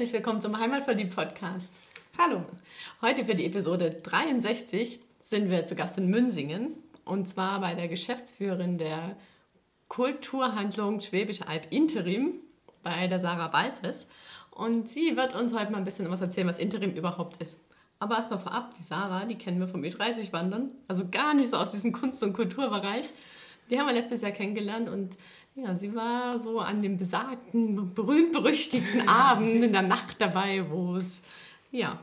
herzlich 0.00 0.14
willkommen 0.14 0.40
zum 0.40 0.58
Heimatverliebt 0.58 1.14
Podcast. 1.14 1.74
Hallo. 2.16 2.42
Heute 3.02 3.26
für 3.26 3.34
die 3.34 3.44
Episode 3.44 3.90
63 4.02 4.98
sind 5.20 5.50
wir 5.50 5.66
zu 5.66 5.74
Gast 5.74 5.98
in 5.98 6.08
Münsingen 6.08 6.72
und 7.04 7.28
zwar 7.28 7.60
bei 7.60 7.74
der 7.74 7.86
Geschäftsführerin 7.86 8.78
der 8.78 9.18
Kulturhandlung 9.88 11.02
Schwäbische 11.02 11.46
Alb 11.46 11.66
Interim 11.68 12.36
bei 12.82 13.08
der 13.08 13.20
Sarah 13.20 13.48
Baltes. 13.48 14.06
Und 14.50 14.88
sie 14.88 15.18
wird 15.18 15.34
uns 15.34 15.52
heute 15.52 15.70
mal 15.70 15.76
ein 15.76 15.84
bisschen 15.84 16.10
was 16.10 16.22
erzählen, 16.22 16.48
was 16.48 16.58
Interim 16.58 16.92
überhaupt 16.92 17.36
ist. 17.42 17.60
Aber 17.98 18.16
erstmal 18.16 18.38
vorab, 18.38 18.72
die 18.78 18.82
Sarah, 18.82 19.26
die 19.26 19.36
kennen 19.36 19.60
wir 19.60 19.68
vom 19.68 19.82
E30-Wandern, 19.82 20.70
also 20.88 21.10
gar 21.10 21.34
nicht 21.34 21.50
so 21.50 21.58
aus 21.58 21.72
diesem 21.72 21.92
Kunst- 21.92 22.22
und 22.22 22.32
Kulturbereich. 22.32 23.10
Die 23.70 23.78
haben 23.78 23.86
wir 23.86 23.94
letztes 23.94 24.22
Jahr 24.22 24.32
kennengelernt 24.32 24.88
und 24.88 25.16
ja, 25.54 25.74
sie 25.76 25.94
war 25.94 26.38
so 26.38 26.58
an 26.58 26.82
dem 26.82 26.96
besagten, 26.96 27.94
berühmt-berüchtigten 27.94 29.08
Abend 29.08 29.62
in 29.62 29.72
der 29.72 29.82
Nacht 29.82 30.16
dabei, 30.20 30.68
wo 30.70 30.96
es, 30.96 31.22
ja, 31.70 31.98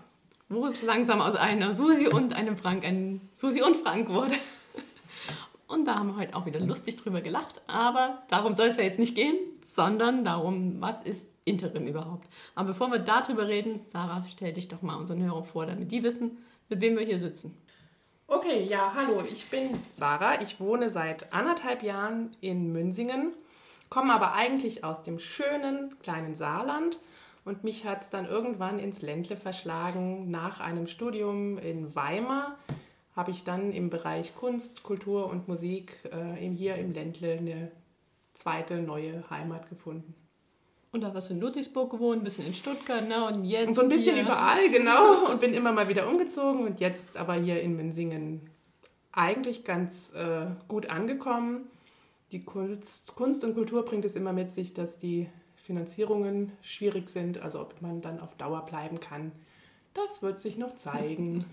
wo 0.48 0.66
es 0.66 0.82
langsam 0.82 1.20
aus 1.20 1.36
einer 1.36 1.74
Susi 1.74 2.08
und 2.08 2.34
einem 2.34 2.56
Frank 2.56 2.86
ein 2.86 3.22
Susi 3.34 3.62
und 3.62 3.76
Frank 3.78 4.10
wurde. 4.10 4.36
Und 5.68 5.86
da 5.86 5.96
haben 5.96 6.08
wir 6.08 6.16
heute 6.16 6.36
auch 6.36 6.46
wieder 6.46 6.62
lustig 6.62 6.96
drüber 6.96 7.20
gelacht, 7.20 7.62
aber 7.68 8.24
darum 8.30 8.56
soll 8.56 8.68
es 8.68 8.78
ja 8.78 8.84
jetzt 8.84 9.00
nicht 9.00 9.16
gehen, 9.16 9.36
sondern 9.66 10.24
darum, 10.24 10.80
was 10.80 11.02
ist 11.02 11.28
Interim 11.44 11.88
überhaupt. 11.88 12.30
Aber 12.56 12.70
bevor 12.70 12.90
wir 12.90 13.00
darüber 13.00 13.50
reden, 13.50 13.82
Sarah, 13.88 14.24
stell 14.32 14.54
dich 14.54 14.70
doch 14.70 14.82
mal 14.82 14.96
unseren 14.96 15.22
Hörern 15.22 15.44
vor, 15.44 15.66
damit 15.66 15.92
die 15.92 16.04
wissen, 16.04 16.38
mit 16.70 16.80
wem 16.80 16.98
wir 16.98 17.06
hier 17.06 17.20
sitzen. 17.20 17.54
Okay, 18.30 18.66
ja, 18.66 18.92
hallo, 18.94 19.24
ich 19.24 19.50
bin 19.50 19.80
Sarah. 19.96 20.42
Ich 20.42 20.60
wohne 20.60 20.90
seit 20.90 21.32
anderthalb 21.32 21.82
Jahren 21.82 22.36
in 22.42 22.74
Münsingen, 22.74 23.32
komme 23.90 24.14
aber 24.14 24.34
eigentlich 24.34 24.84
aus 24.84 25.02
dem 25.02 25.18
schönen 25.18 25.98
kleinen 26.00 26.36
Saarland 26.36 27.00
und 27.46 27.64
mich 27.64 27.86
hat 27.86 28.02
es 28.02 28.10
dann 28.10 28.26
irgendwann 28.26 28.80
ins 28.80 29.02
Ländle 29.02 29.38
verschlagen. 29.38 30.30
Nach 30.30 30.60
einem 30.60 30.88
Studium 30.88 31.58
in 31.58 31.96
Weimar 31.96 32.58
habe 33.16 33.32
ich 33.32 33.46
dann 33.46 33.72
im 33.72 33.90
Bereich 33.90 34.36
Kunst, 34.36 34.84
Kultur 34.84 35.30
und 35.30 35.48
Musik 35.48 35.98
äh, 36.12 36.36
hier 36.50 36.76
im 36.76 36.94
Ländle 36.94 37.38
eine 37.38 37.72
zweite 38.34 38.82
neue 38.82 39.24
Heimat 39.30 39.70
gefunden. 39.70 40.27
Und 40.98 41.04
da 41.04 41.14
hast 41.14 41.30
du 41.30 41.36
in 41.36 41.40
Ludwigsburg 41.42 41.92
gewohnt, 41.92 42.22
ein 42.22 42.24
bisschen 42.24 42.48
in 42.48 42.56
Stuttgart, 42.56 43.08
ne? 43.08 43.24
Und 43.28 43.46
jetzt. 43.46 43.68
Und 43.68 43.76
so 43.76 43.82
ein 43.84 43.90
bisschen 43.90 44.16
hier. 44.16 44.24
überall, 44.24 44.68
genau. 44.72 45.30
Und 45.32 45.40
bin 45.40 45.54
immer 45.54 45.72
mal 45.72 45.88
wieder 45.88 46.08
umgezogen 46.10 46.66
und 46.66 46.80
jetzt 46.80 47.16
aber 47.16 47.36
hier 47.36 47.62
in 47.62 47.76
Münsingen 47.76 48.42
eigentlich 49.12 49.64
ganz 49.64 50.12
äh, 50.16 50.48
gut 50.68 50.90
angekommen. 50.90 51.68
Die 52.32 52.44
Kunst, 52.44 53.16
Kunst 53.16 53.44
und 53.44 53.54
Kultur 53.54 53.86
bringt 53.86 54.06
es 54.06 54.16
immer 54.16 54.34
mit 54.34 54.50
sich, 54.50 54.74
dass 54.74 54.98
die 54.98 55.30
Finanzierungen 55.68 56.52
schwierig 56.64 57.10
sind. 57.10 57.40
Also 57.44 57.62
ob 57.62 57.80
man 57.80 58.02
dann 58.02 58.20
auf 58.20 58.34
Dauer 58.36 58.66
bleiben 58.66 59.00
kann, 59.00 59.32
das 59.94 60.24
wird 60.24 60.40
sich 60.40 60.58
noch 60.58 60.76
zeigen. 60.78 61.46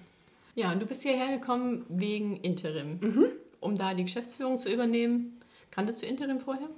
Ja, 0.55 0.73
und 0.73 0.81
du 0.81 0.87
bist 0.87 1.03
hierher 1.03 1.37
gekommen 1.39 1.85
wegen 1.91 2.37
Interim, 2.39 2.99
Mhm. 3.03 3.27
um 3.61 3.77
da 3.77 3.93
die 3.93 4.05
Geschäftsführung 4.05 4.59
zu 4.59 4.73
übernehmen. 4.73 5.39
Kanntest 5.71 6.01
du 6.01 6.07
Interim 6.07 6.41
vorher? 6.41 6.69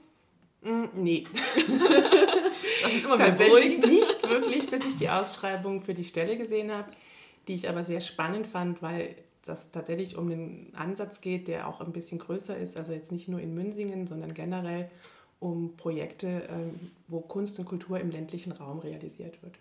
Mm, 0.62 0.86
Nee, 0.94 1.24
Das 2.82 2.92
ist 2.92 3.04
immer 3.04 3.18
tatsächlich 3.18 3.78
nicht 3.78 4.28
wirklich, 4.28 4.70
bis 4.70 4.86
ich 4.86 4.96
die 4.96 5.08
Ausschreibung 5.08 5.82
für 5.82 5.94
die 5.94 6.04
Stelle 6.04 6.36
gesehen 6.36 6.72
habe, 6.72 6.90
die 7.48 7.54
ich 7.54 7.68
aber 7.68 7.82
sehr 7.82 8.00
spannend 8.00 8.46
fand, 8.46 8.82
weil 8.82 9.16
das 9.44 9.70
tatsächlich 9.70 10.16
um 10.16 10.28
den 10.28 10.72
Ansatz 10.74 11.20
geht, 11.20 11.48
der 11.48 11.68
auch 11.68 11.80
ein 11.80 11.92
bisschen 11.92 12.18
größer 12.18 12.56
ist, 12.56 12.76
also 12.76 12.92
jetzt 12.92 13.12
nicht 13.12 13.28
nur 13.28 13.40
in 13.40 13.54
Münsingen, 13.54 14.06
sondern 14.06 14.34
generell 14.34 14.90
um 15.38 15.76
Projekte, 15.76 16.48
ähm, 16.48 16.90
wo 17.08 17.20
Kunst 17.20 17.58
und 17.58 17.66
Kultur 17.66 18.00
im 18.00 18.10
ländlichen 18.10 18.52
Raum 18.52 18.78
realisiert 18.78 19.42
wird. 19.42 19.54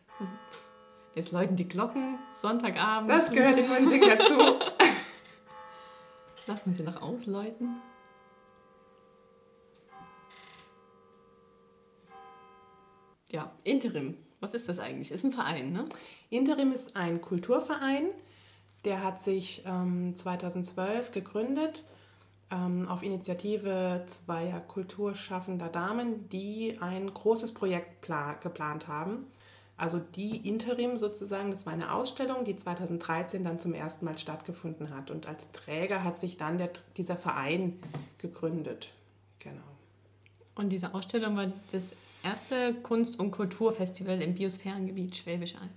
Jetzt 1.14 1.32
läuten 1.32 1.56
die 1.56 1.68
Glocken, 1.68 2.18
Sonntagabend. 2.42 3.10
Das 3.10 3.32
gehört 3.32 3.58
in 3.58 3.70
Münsingen 3.70 4.10
dazu. 4.10 4.34
Lass 6.48 6.64
uns 6.64 6.78
sie 6.78 6.84
noch 6.84 7.02
ausläuten. 7.02 7.82
Ja, 13.30 13.52
Interim. 13.64 14.18
Was 14.40 14.54
ist 14.54 14.70
das 14.70 14.80
eigentlich? 14.80 15.12
Ist 15.12 15.24
ein 15.24 15.32
Verein, 15.32 15.72
ne? 15.72 15.86
Interim 16.30 16.72
ist 16.72 16.96
ein 16.96 17.22
Kulturverein, 17.22 18.10
der 18.84 19.04
hat 19.04 19.24
sich 19.24 19.64
ähm, 19.66 20.16
2012 20.16 21.12
gegründet 21.12 21.84
ähm, 22.52 22.88
auf 22.88 23.04
Initiative 23.04 24.04
zweier 24.08 24.60
kulturschaffender 24.60 25.70
Damen, 25.70 26.30
die 26.30 26.78
ein 26.80 27.12
großes 27.12 27.54
Projekt 27.54 28.02
pla 28.02 28.34
geplant 28.34 28.88
haben. 28.88 29.28
Also 29.78 30.00
die 30.00 30.48
Interim 30.48 30.98
sozusagen, 30.98 31.52
das 31.52 31.66
war 31.66 31.74
eine 31.74 31.94
Ausstellung, 31.94 32.46
die 32.46 32.56
2013 32.56 33.44
dann 33.44 33.60
zum 33.60 33.74
ersten 33.74 34.06
Mal 34.06 34.18
stattgefunden 34.18 34.96
hat. 34.96 35.12
Und 35.12 35.28
als 35.28 35.52
Träger 35.52 36.04
hat 36.04 36.20
sich 36.20 36.38
dann 36.38 36.58
der, 36.58 36.70
dieser 36.96 37.18
Verein 37.18 37.80
gegründet. 38.18 38.88
Genau. 39.40 39.62
Und 40.56 40.70
diese 40.70 40.94
Ausstellung 40.94 41.36
war 41.36 41.52
das 41.72 41.92
erste 42.26 42.74
Kunst- 42.74 43.20
und 43.20 43.32
Kulturfestival 43.32 44.22
im 44.22 44.34
Biosphärengebiet 44.34 45.16
Schwäbisch 45.16 45.56
Alb. 45.56 45.72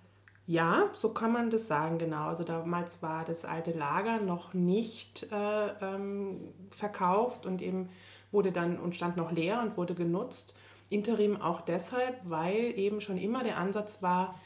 Ja, 0.47 0.91
so 0.94 1.12
kann 1.12 1.31
man 1.31 1.50
das 1.50 1.69
sagen, 1.69 1.98
genau. 1.98 2.26
Also 2.28 2.42
damals 2.42 3.03
war 3.03 3.26
das 3.26 3.44
alte 3.44 3.72
Lager 3.72 4.19
noch 4.19 4.54
nicht 4.54 5.28
äh, 5.31 5.69
ähm, 5.82 6.41
verkauft 6.70 7.44
und 7.44 7.60
eben 7.60 7.91
wurde 8.32 8.50
dann 8.50 8.78
und 8.78 8.97
stand 8.97 9.19
noch 9.19 9.31
leer 9.31 9.60
und 9.62 9.76
wurde 9.76 9.94
genutzt. 9.94 10.54
Interim 10.88 11.37
auch 11.41 11.60
deshalb, 11.60 12.19
weil 12.25 12.78
eben 12.78 13.03
schon 13.03 13.19
immer 13.19 13.44
der 13.44 13.58
Ansatz 13.58 14.00
war, 14.00 14.41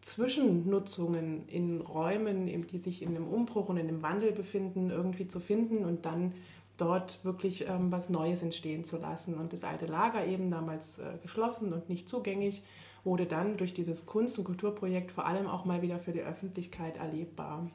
Zwischennutzungen 0.00 1.46
in 1.48 1.82
Räumen, 1.82 2.46
die 2.66 2.78
sich 2.78 3.02
in 3.02 3.10
einem 3.10 3.26
Umbruch 3.26 3.68
und 3.68 3.76
in 3.76 3.88
einem 3.88 4.02
Wandel 4.02 4.32
befinden, 4.32 4.90
irgendwie 4.90 5.28
zu 5.28 5.40
finden 5.40 5.84
und 5.84 6.06
dann 6.06 6.34
dort 6.76 7.24
wirklich 7.24 7.68
ähm, 7.68 7.92
was 7.92 8.08
Neues 8.08 8.42
entstehen 8.42 8.84
zu 8.84 8.98
lassen. 8.98 9.34
Und 9.34 9.52
das 9.52 9.64
alte 9.64 9.86
Lager 9.86 10.26
eben 10.26 10.50
damals 10.50 10.98
äh, 10.98 11.18
geschlossen 11.22 11.72
und 11.72 11.88
nicht 11.88 12.08
zugänglich, 12.08 12.62
wurde 13.04 13.26
dann 13.26 13.56
durch 13.56 13.74
dieses 13.74 14.06
Kunst- 14.06 14.38
und 14.38 14.44
Kulturprojekt 14.44 15.12
vor 15.12 15.26
allem 15.26 15.46
auch 15.46 15.64
mal 15.64 15.82
wieder 15.82 15.98
für 15.98 16.12
die 16.12 16.22
Öffentlichkeit 16.22 16.96
erlebbar. 16.96 17.70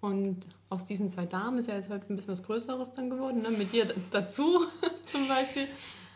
Und 0.00 0.46
aus 0.68 0.84
diesen 0.84 1.10
zwei 1.10 1.26
Damen 1.26 1.58
ist 1.58 1.68
ja 1.68 1.76
jetzt 1.76 1.88
heute 1.88 2.12
ein 2.12 2.16
bisschen 2.16 2.32
was 2.32 2.42
Größeres 2.42 2.92
dann 2.92 3.10
geworden, 3.10 3.42
ne? 3.42 3.50
mit 3.50 3.72
dir 3.72 3.92
dazu 4.10 4.60
zum 5.04 5.28
Beispiel. 5.28 5.68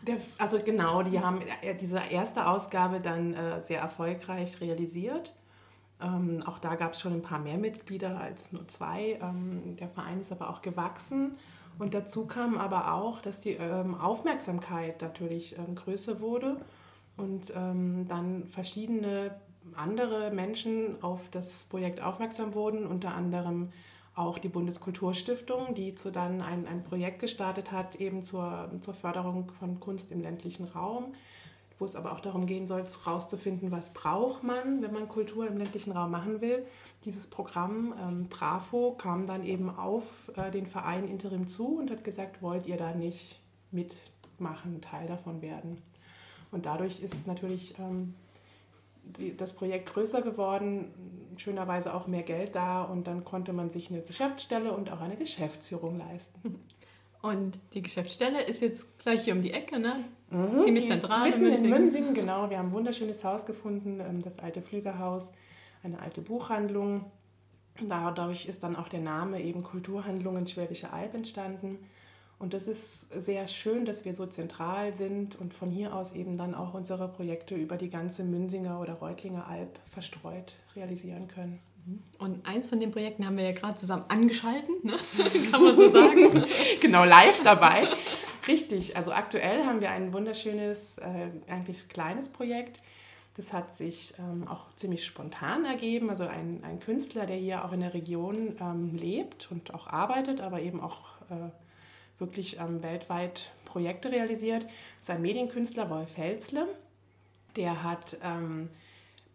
Der, 0.07 0.17
also 0.39 0.59
genau, 0.59 1.03
die 1.03 1.21
haben 1.21 1.41
äh, 1.63 1.75
diese 1.75 1.99
erste 2.11 2.47
Ausgabe 2.47 3.01
dann 3.01 3.35
äh, 3.35 3.61
sehr 3.61 3.81
erfolgreich 3.81 4.61
realisiert. 4.61 5.33
Ähm, 6.03 6.43
auch 6.47 6.59
da 6.59 6.75
gab 6.75 6.93
es 6.93 7.01
schon 7.01 7.13
ein 7.13 7.23
paar 7.23 7.39
mehr 7.39 7.59
Mitglieder 7.59 8.21
als 8.21 8.53
nur 8.53 8.67
zwei. 8.69 9.19
Ähm, 9.23 9.77
der 9.77 9.89
Verein 9.89 10.21
ist 10.21 10.33
aber 10.33 10.51
auch 10.51 10.63
gewachsen. 10.63 11.37
Und 11.79 11.95
dazu 11.95 12.27
kam 12.27 12.59
aber 12.59 12.93
auch, 12.93 13.21
dass 13.21 13.41
die 13.41 13.53
ähm, 13.53 13.95
Aufmerksamkeit 13.95 15.01
natürlich 15.01 15.57
ähm, 15.57 15.75
größer 15.75 16.21
wurde 16.21 16.57
und 17.17 17.53
ähm, 17.57 18.07
dann 18.09 18.47
verschiedene 18.49 19.35
andere 19.75 20.31
Menschen 20.31 21.03
auf 21.03 21.21
das 21.31 21.65
Projekt 21.65 22.03
aufmerksam 22.03 22.55
wurden, 22.55 22.87
unter 22.87 23.15
anderem 23.15 23.73
auch 24.15 24.39
die 24.39 24.49
Bundeskulturstiftung, 24.49 25.75
die 25.75 25.95
zu 25.95 26.11
dann 26.11 26.43
ein, 26.43 26.67
ein 26.67 26.83
Projekt 26.83 27.21
gestartet 27.21 27.73
hat, 27.73 27.97
eben 27.97 28.23
zur, 28.23 28.71
zur 28.83 28.95
Förderung 28.95 29.51
von 29.59 29.81
Kunst 29.81 30.11
im 30.11 30.21
ländlichen 30.21 30.67
Raum, 30.67 31.15
wo 31.81 31.87
es 31.87 31.97
aber 31.97 32.13
auch 32.13 32.21
darum 32.21 32.45
gehen 32.45 32.67
soll, 32.67 32.85
herauszufinden, 32.85 33.71
was 33.71 33.93
braucht 33.95 34.45
man, 34.45 34.83
wenn 34.83 34.93
man 34.93 35.09
Kultur 35.09 35.47
im 35.49 35.57
ländlichen 35.57 35.93
Raum 35.93 36.11
machen 36.11 36.43
will. 36.43 36.67
Dieses 37.07 37.27
Programm 37.27 37.95
ähm, 37.99 38.29
Trafo 38.29 38.93
kam 38.93 39.27
dann 39.27 39.45
eben 39.45 39.71
auf 39.71 40.05
äh, 40.37 40.51
den 40.51 40.67
Verein 40.67 41.09
Interim 41.09 41.49
zu 41.49 41.79
und 41.79 41.91
hat 41.91 42.05
gesagt, 42.05 42.43
wollt 42.43 42.67
ihr 42.67 42.77
da 42.77 42.95
nicht 42.95 43.41
mitmachen, 43.71 44.83
Teil 44.83 45.09
davon 45.09 45.41
werden. 45.41 45.81
Und 46.53 46.67
dadurch 46.67 47.01
ist 47.01 47.27
natürlich 47.27 47.79
ähm, 47.79 48.15
die, 49.03 49.35
das 49.35 49.55
Projekt 49.55 49.95
größer 49.95 50.21
geworden, 50.21 50.93
schönerweise 51.39 51.95
auch 51.95 52.07
mehr 52.07 52.25
Geld 52.25 52.55
da 52.55 52.83
und 52.83 53.07
dann 53.07 53.25
konnte 53.25 53.55
man 53.55 53.71
sich 53.71 53.89
eine 53.89 54.03
Geschäftsstelle 54.03 54.73
und 54.73 54.93
auch 54.93 55.01
eine 55.01 55.17
Geschäftsführung 55.17 55.99
leisten. 55.99 56.61
Und 57.23 57.59
die 57.75 57.83
Geschäftsstelle 57.83 58.43
ist 58.43 58.63
jetzt 58.63 58.99
gleich 58.99 59.25
hier 59.25 59.35
um 59.35 59.43
die 59.43 59.53
Ecke, 59.53 59.79
ne? 59.79 60.05
Mhm, 60.31 60.63
Ziemlich 60.63 60.87
zentral 60.87 61.33
in 61.33 61.41
Mitten 61.41 61.45
in 61.45 61.51
Münsingen. 61.51 61.81
Münsingen, 61.83 62.15
genau. 62.15 62.49
Wir 62.49 62.59
haben 62.59 62.69
ein 62.69 62.73
wunderschönes 62.73 63.23
Haus 63.25 63.45
gefunden, 63.45 64.01
ähm, 64.01 64.23
das 64.23 64.39
alte 64.39 64.63
Flügerhaus, 64.63 65.31
eine 65.83 66.01
alte 66.01 66.23
Buchhandlung. 66.23 67.11
Dadurch 67.89 68.47
ist 68.47 68.63
dann 68.63 68.77
auch 68.77 68.89
der 68.89 69.01
Name 69.01 69.41
eben 69.43 69.63
Kulturhandlungen 69.63 70.47
Schwäbische 70.47 70.93
Alb 70.93 71.15
entstanden. 71.15 71.79
Und 72.39 72.55
das 72.55 72.69
ist 72.69 73.13
sehr 73.13 73.49
schön, 73.49 73.85
dass 73.85 74.07
wir 74.07 74.15
so 74.15 74.27
zentral 74.27 74.95
sind 74.95 75.39
und 75.39 75.53
von 75.53 75.71
hier 75.71 75.95
aus 75.95 76.15
eben 76.15 76.39
dann 76.39 76.55
auch 76.55 76.73
unsere 76.73 77.07
Projekte 77.09 77.55
über 77.55 77.77
die 77.77 77.91
ganze 77.91 78.25
Münsinger 78.25 78.81
oder 78.81 78.95
Reutlinger 78.95 79.47
Alb 79.47 79.79
verstreut 79.87 80.55
realisieren 80.75 81.29
können. 81.29 81.59
Und 82.19 82.47
eins 82.47 82.69
von 82.69 82.79
den 82.81 82.91
Projekten 82.91 83.25
haben 83.27 83.37
wir 83.37 83.45
ja 83.45 83.53
gerade 83.53 83.79
zusammen 83.79 84.05
angeschalten, 84.09 84.75
ne? 84.83 84.97
kann 85.51 85.63
man 85.63 85.77
so 85.77 85.91
sagen. 85.91 86.45
genau, 86.81 87.05
live 87.05 87.43
dabei. 87.43 87.89
Richtig, 88.47 88.97
also 88.97 89.13
aktuell 89.13 89.65
haben 89.65 89.81
wir 89.81 89.91
ein 89.91 90.13
wunderschönes, 90.13 90.99
äh, 90.99 91.29
eigentlich 91.49 91.89
kleines 91.89 92.29
Projekt. 92.29 92.81
Das 93.37 93.53
hat 93.53 93.77
sich 93.77 94.15
ähm, 94.19 94.47
auch 94.49 94.75
ziemlich 94.77 95.05
spontan 95.07 95.65
ergeben. 95.65 96.11
Also 96.11 96.25
ein, 96.25 96.63
ein 96.63 96.81
Künstler, 96.81 97.27
der 97.27 97.37
hier 97.37 97.65
auch 97.65 97.73
in 97.73 97.81
der 97.81 97.95
Region 97.95 98.57
ähm, 98.61 98.95
lebt 98.95 99.51
und 99.51 99.73
auch 99.73 99.87
arbeitet, 99.87 100.41
aber 100.41 100.61
eben 100.61 100.81
auch 100.81 101.01
äh, 101.31 101.51
wirklich 102.19 102.59
ähm, 102.59 102.83
weltweit 102.83 103.53
Projekte 103.65 104.11
realisiert, 104.11 104.67
ist 105.01 105.11
ein 105.11 105.23
Medienkünstler, 105.23 105.89
Wolf 105.89 106.17
Helzle. 106.17 106.67
Der 107.57 107.83
hat 107.83 108.17
ähm, 108.23 108.69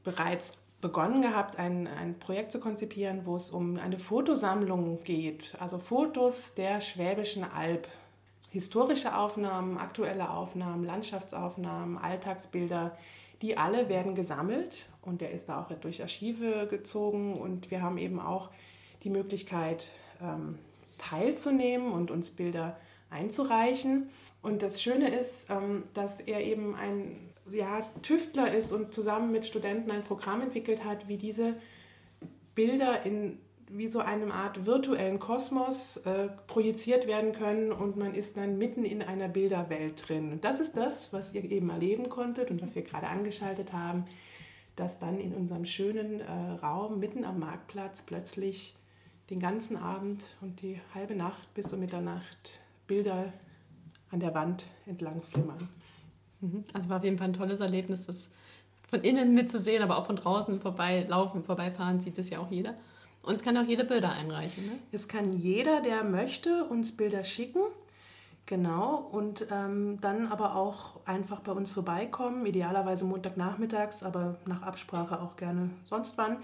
bereits 0.03 0.53
begonnen 0.85 1.23
gehabt, 1.23 1.57
ein, 1.57 1.87
ein 1.87 2.19
Projekt 2.19 2.51
zu 2.51 2.59
konzipieren, 2.59 3.21
wo 3.25 3.35
es 3.37 3.49
um 3.49 3.79
eine 3.79 3.97
Fotosammlung 3.97 5.03
geht. 5.03 5.55
Also 5.59 5.79
Fotos 5.79 6.53
der 6.53 6.79
Schwäbischen 6.79 7.43
Alb. 7.43 7.87
Historische 8.51 9.17
Aufnahmen, 9.17 9.79
aktuelle 9.79 10.29
Aufnahmen, 10.29 10.83
Landschaftsaufnahmen, 10.83 11.97
Alltagsbilder, 11.97 12.95
die 13.41 13.57
alle 13.57 13.89
werden 13.89 14.13
gesammelt 14.13 14.85
und 15.01 15.21
der 15.21 15.31
ist 15.31 15.49
da 15.49 15.59
auch 15.59 15.71
durch 15.79 16.03
Archive 16.03 16.67
gezogen 16.67 17.33
und 17.33 17.71
wir 17.71 17.81
haben 17.81 17.97
eben 17.97 18.19
auch 18.19 18.51
die 19.03 19.09
Möglichkeit 19.09 19.89
ähm, 20.21 20.59
teilzunehmen 20.99 21.93
und 21.93 22.11
uns 22.11 22.29
Bilder 22.29 22.77
einzureichen. 23.09 24.11
Und 24.43 24.61
das 24.61 24.83
Schöne 24.83 25.09
ist, 25.09 25.49
ähm, 25.49 25.85
dass 25.95 26.19
er 26.19 26.41
eben 26.41 26.75
ein 26.75 27.25
ja, 27.51 27.81
Tüftler 28.01 28.53
ist 28.53 28.71
und 28.71 28.94
zusammen 28.94 29.31
mit 29.31 29.45
Studenten 29.45 29.92
ein 29.92 30.03
Programm 30.03 30.42
entwickelt 30.42 30.83
hat, 30.83 31.07
wie 31.07 31.18
diese 31.18 31.56
Bilder 32.56 33.06
in 33.06 33.39
wie 33.69 33.88
so 33.88 34.00
eine 34.00 34.31
Art 34.33 34.65
virtuellen 34.65 35.19
Kosmos 35.19 35.97
äh, 35.97 36.30
projiziert 36.47 37.07
werden 37.07 37.33
können 37.33 37.71
und 37.71 37.97
man 37.97 38.13
ist 38.13 38.38
dann 38.38 38.57
mitten 38.57 38.86
in 38.86 39.01
einer 39.01 39.27
Bilderwelt 39.27 40.07
drin. 40.07 40.31
Und 40.33 40.45
das 40.45 40.59
ist 40.59 40.77
das, 40.77 41.12
was 41.13 41.33
ihr 41.33 41.44
eben 41.44 41.69
erleben 41.69 42.09
konntet 42.09 42.51
und 42.51 42.62
was 42.62 42.75
wir 42.75 42.83
gerade 42.83 43.07
angeschaltet 43.07 43.74
haben, 43.74 44.06
dass 44.75 45.00
dann 45.00 45.19
in 45.19 45.33
unserem 45.33 45.65
schönen 45.65 46.19
äh, 46.19 46.31
Raum 46.62 47.00
mitten 47.00 47.24
am 47.24 47.39
Marktplatz 47.39 48.03
plötzlich 48.03 48.75
den 49.30 49.39
ganzen 49.39 49.77
Abend 49.77 50.24
und 50.41 50.62
die 50.62 50.80
halbe 50.94 51.15
Nacht 51.15 51.51
bis 51.56 51.74
um 51.74 51.80
Mitternacht 51.80 52.59
Bilder 52.86 53.33
an 54.12 54.19
der 54.19 54.36
Wand 54.36 54.65
entlang 54.86 55.24
flimmern. 55.24 55.69
Mhm. 56.41 56.63
Also 56.73 56.89
war 56.89 56.97
auf 56.97 57.03
jeden 57.03 57.17
Fall 57.17 57.29
ein 57.29 57.33
tolles 57.33 57.59
Erlebnis, 57.59 58.05
das 58.05 58.29
von 58.89 59.01
innen 59.01 59.33
mitzusehen, 59.33 59.83
aber 59.83 59.97
auch 59.97 60.05
von 60.05 60.15
draußen 60.15 60.59
vorbeilaufen, 60.59 61.43
vorbeifahren, 61.43 61.99
sieht 61.99 62.17
es 62.17 62.29
ja 62.29 62.39
auch 62.39 62.51
jeder. 62.51 62.75
Und 63.23 63.35
es 63.35 63.41
kann 63.41 63.57
auch 63.57 63.67
jeder 63.67 63.83
Bilder 63.83 64.11
einreichen. 64.11 64.65
Ne? 64.67 64.71
Es 64.91 65.07
kann 65.07 65.33
jeder, 65.33 65.81
der 65.81 66.03
möchte, 66.03 66.63
uns 66.65 66.95
Bilder 66.95 67.23
schicken. 67.23 67.61
Genau, 68.47 68.97
und 69.11 69.47
ähm, 69.51 69.97
dann 70.01 70.27
aber 70.27 70.55
auch 70.55 70.99
einfach 71.07 71.39
bei 71.39 71.51
uns 71.51 71.71
vorbeikommen, 71.71 72.45
idealerweise 72.45 73.03
Montagnachmittags, 73.03 74.03
aber 74.03 74.35
nach 74.45 74.61
Absprache 74.61 75.19
auch 75.19 75.35
gerne 75.35 75.71
sonst 75.83 76.15
wann 76.19 76.38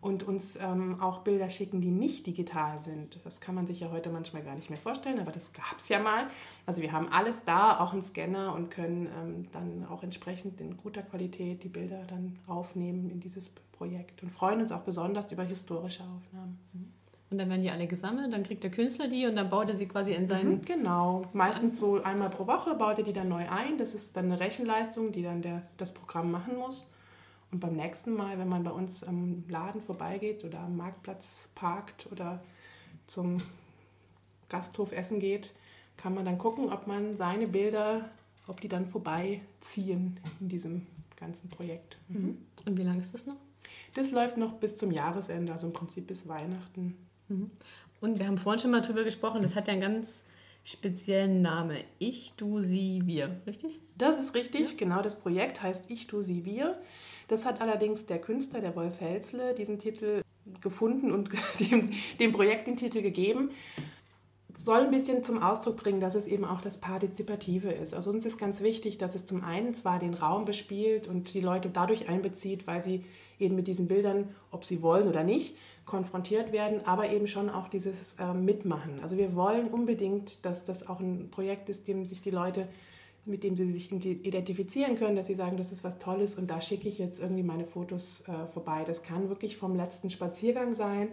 und 0.00 0.22
uns 0.22 0.56
ähm, 0.56 1.00
auch 1.00 1.20
Bilder 1.20 1.50
schicken, 1.50 1.80
die 1.80 1.90
nicht 1.90 2.26
digital 2.26 2.78
sind. 2.80 3.24
Das 3.24 3.40
kann 3.40 3.54
man 3.54 3.66
sich 3.66 3.80
ja 3.80 3.90
heute 3.90 4.10
manchmal 4.10 4.42
gar 4.42 4.54
nicht 4.54 4.70
mehr 4.70 4.78
vorstellen, 4.78 5.18
aber 5.18 5.32
das 5.32 5.52
gab 5.52 5.78
es 5.78 5.88
ja 5.88 5.98
mal. 5.98 6.28
Also 6.64 6.82
wir 6.82 6.92
haben 6.92 7.08
alles 7.10 7.44
da, 7.44 7.80
auch 7.80 7.92
einen 7.92 8.02
Scanner 8.02 8.54
und 8.54 8.70
können 8.70 9.06
ähm, 9.06 9.46
dann 9.52 9.86
auch 9.90 10.02
entsprechend 10.02 10.60
in 10.60 10.76
guter 10.76 11.02
Qualität 11.02 11.64
die 11.64 11.68
Bilder 11.68 12.04
dann 12.08 12.38
aufnehmen 12.46 13.10
in 13.10 13.20
dieses 13.20 13.48
Projekt 13.48 14.22
und 14.22 14.30
freuen 14.30 14.60
uns 14.60 14.72
auch 14.72 14.82
besonders 14.82 15.30
über 15.32 15.42
historische 15.42 16.02
Aufnahmen. 16.02 16.58
Mhm. 16.72 16.92
Und 17.28 17.38
dann 17.38 17.48
werden 17.50 17.62
die 17.62 17.70
alle 17.70 17.88
gesammelt, 17.88 18.32
dann 18.32 18.44
kriegt 18.44 18.62
der 18.62 18.70
Künstler 18.70 19.08
die 19.08 19.26
und 19.26 19.34
dann 19.34 19.50
baut 19.50 19.68
er 19.68 19.74
sie 19.74 19.86
quasi 19.86 20.12
in 20.12 20.28
seinen... 20.28 20.58
Mhm, 20.58 20.62
genau, 20.62 21.24
meistens 21.32 21.80
so 21.80 22.00
einmal 22.02 22.30
pro 22.30 22.46
Woche 22.46 22.74
baut 22.76 22.98
er 22.98 23.04
die 23.04 23.12
dann 23.12 23.28
neu 23.28 23.48
ein. 23.50 23.78
Das 23.78 23.94
ist 23.94 24.16
dann 24.16 24.26
eine 24.26 24.38
Rechenleistung, 24.38 25.10
die 25.10 25.22
dann 25.22 25.42
der, 25.42 25.62
das 25.76 25.92
Programm 25.92 26.30
machen 26.30 26.56
muss. 26.56 26.92
Und 27.56 27.60
beim 27.60 27.76
nächsten 27.76 28.12
Mal, 28.12 28.38
wenn 28.38 28.50
man 28.50 28.64
bei 28.64 28.70
uns 28.70 29.02
am 29.02 29.42
Laden 29.48 29.80
vorbeigeht 29.80 30.44
oder 30.44 30.58
am 30.58 30.76
Marktplatz 30.76 31.48
parkt 31.54 32.06
oder 32.12 32.42
zum 33.06 33.38
Gasthof 34.50 34.92
essen 34.92 35.20
geht, 35.20 35.54
kann 35.96 36.12
man 36.12 36.26
dann 36.26 36.36
gucken, 36.36 36.70
ob 36.70 36.86
man 36.86 37.16
seine 37.16 37.46
Bilder, 37.46 38.10
ob 38.46 38.60
die 38.60 38.68
dann 38.68 38.84
vorbeiziehen 38.84 40.20
in 40.38 40.50
diesem 40.50 40.86
ganzen 41.18 41.48
Projekt. 41.48 41.96
Mhm. 42.08 42.36
Und 42.66 42.76
wie 42.76 42.82
lange 42.82 43.00
ist 43.00 43.14
das 43.14 43.24
noch? 43.24 43.36
Das 43.94 44.10
läuft 44.10 44.36
noch 44.36 44.52
bis 44.56 44.76
zum 44.76 44.90
Jahresende, 44.90 45.50
also 45.50 45.68
im 45.68 45.72
Prinzip 45.72 46.08
bis 46.08 46.28
Weihnachten. 46.28 46.94
Mhm. 47.28 47.50
Und 48.02 48.18
wir 48.18 48.26
haben 48.26 48.36
vorhin 48.36 48.60
schon 48.60 48.70
mal 48.70 48.82
drüber 48.82 49.02
gesprochen, 49.02 49.40
das 49.40 49.54
hat 49.54 49.66
ja 49.66 49.72
einen 49.72 49.80
ganz 49.80 50.24
speziellen 50.62 51.40
Namen. 51.40 51.78
Ich, 51.98 52.34
du, 52.36 52.60
sie, 52.60 53.00
wir, 53.06 53.40
richtig? 53.46 53.80
Das 53.96 54.18
ist 54.18 54.34
richtig, 54.34 54.72
ja. 54.72 54.76
genau. 54.76 55.00
Das 55.00 55.18
Projekt 55.18 55.62
heißt 55.62 55.90
Ich, 55.90 56.06
du, 56.06 56.20
sie, 56.20 56.44
wir. 56.44 56.78
Das 57.28 57.44
hat 57.44 57.60
allerdings 57.60 58.06
der 58.06 58.20
Künstler, 58.20 58.60
der 58.60 58.76
Wolf 58.76 59.00
Helsle, 59.00 59.54
diesen 59.54 59.78
Titel 59.78 60.22
gefunden 60.60 61.12
und 61.12 61.30
dem, 61.60 61.92
dem 62.20 62.32
Projekt 62.32 62.66
den 62.66 62.76
Titel 62.76 63.02
gegeben 63.02 63.50
soll 64.58 64.80
ein 64.80 64.90
bisschen 64.90 65.22
zum 65.22 65.42
Ausdruck 65.42 65.76
bringen, 65.76 66.00
dass 66.00 66.14
es 66.14 66.26
eben 66.26 66.44
auch 66.44 66.60
das 66.60 66.78
Partizipative 66.78 67.70
ist. 67.70 67.94
Also 67.94 68.10
uns 68.10 68.24
ist 68.24 68.38
ganz 68.38 68.62
wichtig, 68.62 68.98
dass 68.98 69.14
es 69.14 69.26
zum 69.26 69.44
einen 69.44 69.74
zwar 69.74 69.98
den 69.98 70.14
Raum 70.14 70.44
bespielt 70.44 71.08
und 71.08 71.34
die 71.34 71.40
Leute 71.40 71.68
dadurch 71.68 72.08
einbezieht, 72.08 72.66
weil 72.66 72.82
sie 72.82 73.04
eben 73.38 73.54
mit 73.54 73.66
diesen 73.66 73.86
Bildern, 73.86 74.34
ob 74.50 74.64
sie 74.64 74.82
wollen 74.82 75.08
oder 75.08 75.24
nicht, 75.24 75.56
konfrontiert 75.84 76.52
werden, 76.52 76.80
aber 76.84 77.10
eben 77.10 77.26
schon 77.26 77.50
auch 77.50 77.68
dieses 77.68 78.14
äh, 78.14 78.32
Mitmachen. 78.32 79.00
Also 79.02 79.16
wir 79.16 79.36
wollen 79.36 79.68
unbedingt, 79.68 80.44
dass 80.44 80.64
das 80.64 80.88
auch 80.88 81.00
ein 81.00 81.28
Projekt 81.30 81.68
ist, 81.68 81.86
dem 81.86 82.04
sich 82.06 82.20
die 82.20 82.30
Leute 82.30 82.66
mit 83.26 83.42
dem 83.42 83.56
sie 83.56 83.72
sich 83.72 83.92
identifizieren 83.92 84.96
können, 84.96 85.16
dass 85.16 85.26
sie 85.26 85.34
sagen, 85.34 85.56
das 85.56 85.72
ist 85.72 85.84
was 85.84 85.98
Tolles 85.98 86.36
und 86.36 86.48
da 86.48 86.60
schicke 86.60 86.88
ich 86.88 86.98
jetzt 86.98 87.20
irgendwie 87.20 87.42
meine 87.42 87.66
Fotos 87.66 88.22
äh, 88.28 88.46
vorbei. 88.52 88.84
Das 88.86 89.02
kann 89.02 89.28
wirklich 89.28 89.56
vom 89.56 89.76
letzten 89.76 90.10
Spaziergang 90.10 90.74
sein. 90.74 91.08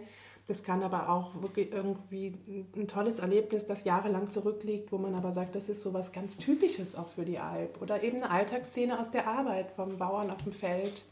Das 0.46 0.62
kann 0.62 0.82
aber 0.82 1.08
auch 1.08 1.40
wirklich 1.40 1.72
irgendwie 1.72 2.34
ein 2.76 2.86
tolles 2.86 3.18
Erlebnis, 3.18 3.64
das 3.64 3.84
jahrelang 3.84 4.30
zurückliegt, 4.30 4.92
wo 4.92 4.98
man 4.98 5.14
aber 5.14 5.32
sagt, 5.32 5.54
das 5.54 5.70
ist 5.70 5.80
so 5.80 5.94
was 5.94 6.12
ganz 6.12 6.36
Typisches 6.36 6.94
auch 6.94 7.08
für 7.08 7.24
die 7.24 7.38
Alp. 7.38 7.80
Oder 7.80 8.02
eben 8.02 8.18
eine 8.18 8.30
Alltagsszene 8.30 9.00
aus 9.00 9.10
der 9.10 9.26
Arbeit 9.26 9.70
vom 9.70 9.96
Bauern 9.96 10.30
auf 10.30 10.42
dem 10.42 10.52
Feld. 10.52 11.02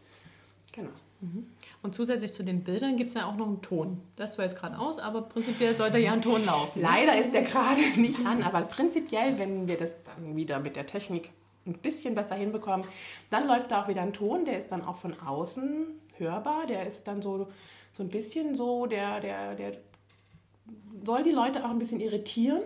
Genau. 0.73 0.91
Mhm. 1.21 1.47
Und 1.83 1.95
zusätzlich 1.95 2.33
zu 2.33 2.43
den 2.43 2.65
Bildern 2.65 2.97
gibt 2.97 3.11
es 3.11 3.15
ja 3.15 3.27
auch 3.27 3.37
noch 3.37 3.47
einen 3.47 3.63
Ton. 3.63 4.01
Das 4.17 4.39
war 4.39 4.45
jetzt 4.45 4.59
gerade 4.59 4.79
aus, 4.79 4.99
aber 4.99 5.23
prinzipiell 5.23 5.77
sollte 5.77 5.99
ja 5.99 6.13
ein 6.13 6.23
Ton 6.23 6.45
laufen. 6.45 6.81
Leider 6.81 7.19
ist 7.19 7.33
der 7.33 7.43
gerade 7.43 7.81
nicht 8.01 8.27
an, 8.27 8.43
aber 8.43 8.63
prinzipiell, 8.63 9.39
wenn 9.39 9.69
wir 9.69 9.77
das 9.77 9.97
dann 10.05 10.37
wieder 10.37 10.59
mit 10.59 10.77
der 10.77 10.87
Technik 10.87 11.31
ein 11.67 11.75
bisschen 11.75 12.15
besser 12.15 12.35
hinbekommen, 12.35 12.87
dann 13.31 13.47
läuft 13.47 13.71
da 13.71 13.83
auch 13.83 13.89
wieder 13.89 14.03
ein 14.03 14.13
Ton, 14.13 14.45
der 14.45 14.59
ist 14.59 14.73
dann 14.73 14.85
auch 14.85 14.97
von 14.97 15.15
außen 15.21 15.87
hörbar, 16.19 16.67
der 16.67 16.87
ist 16.87 17.07
dann 17.07 17.23
so, 17.23 17.49
so 17.93 18.03
ein 18.03 18.09
bisschen 18.09 18.57
so, 18.57 18.87
der, 18.87 19.21
der, 19.21 19.55
der 19.55 19.73
soll 21.05 21.23
die 21.23 21.31
Leute 21.31 21.65
auch 21.65 21.71
ein 21.71 21.79
bisschen 21.79 22.01
irritieren. 22.01 22.63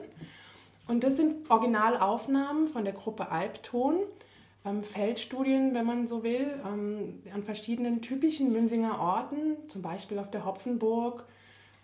Und 0.88 1.02
das 1.02 1.16
sind 1.16 1.50
Originalaufnahmen 1.50 2.68
von 2.68 2.84
der 2.84 2.94
Gruppe 2.94 3.30
Albton 3.30 3.96
Feldstudien, 4.82 5.74
wenn 5.74 5.86
man 5.86 6.06
so 6.06 6.22
will, 6.22 6.60
ähm, 6.66 7.22
an 7.32 7.42
verschiedenen 7.42 8.02
typischen 8.02 8.52
Münzinger 8.52 9.00
Orten, 9.00 9.56
zum 9.68 9.82
Beispiel 9.82 10.18
auf 10.18 10.30
der 10.30 10.44
Hopfenburg, 10.44 11.24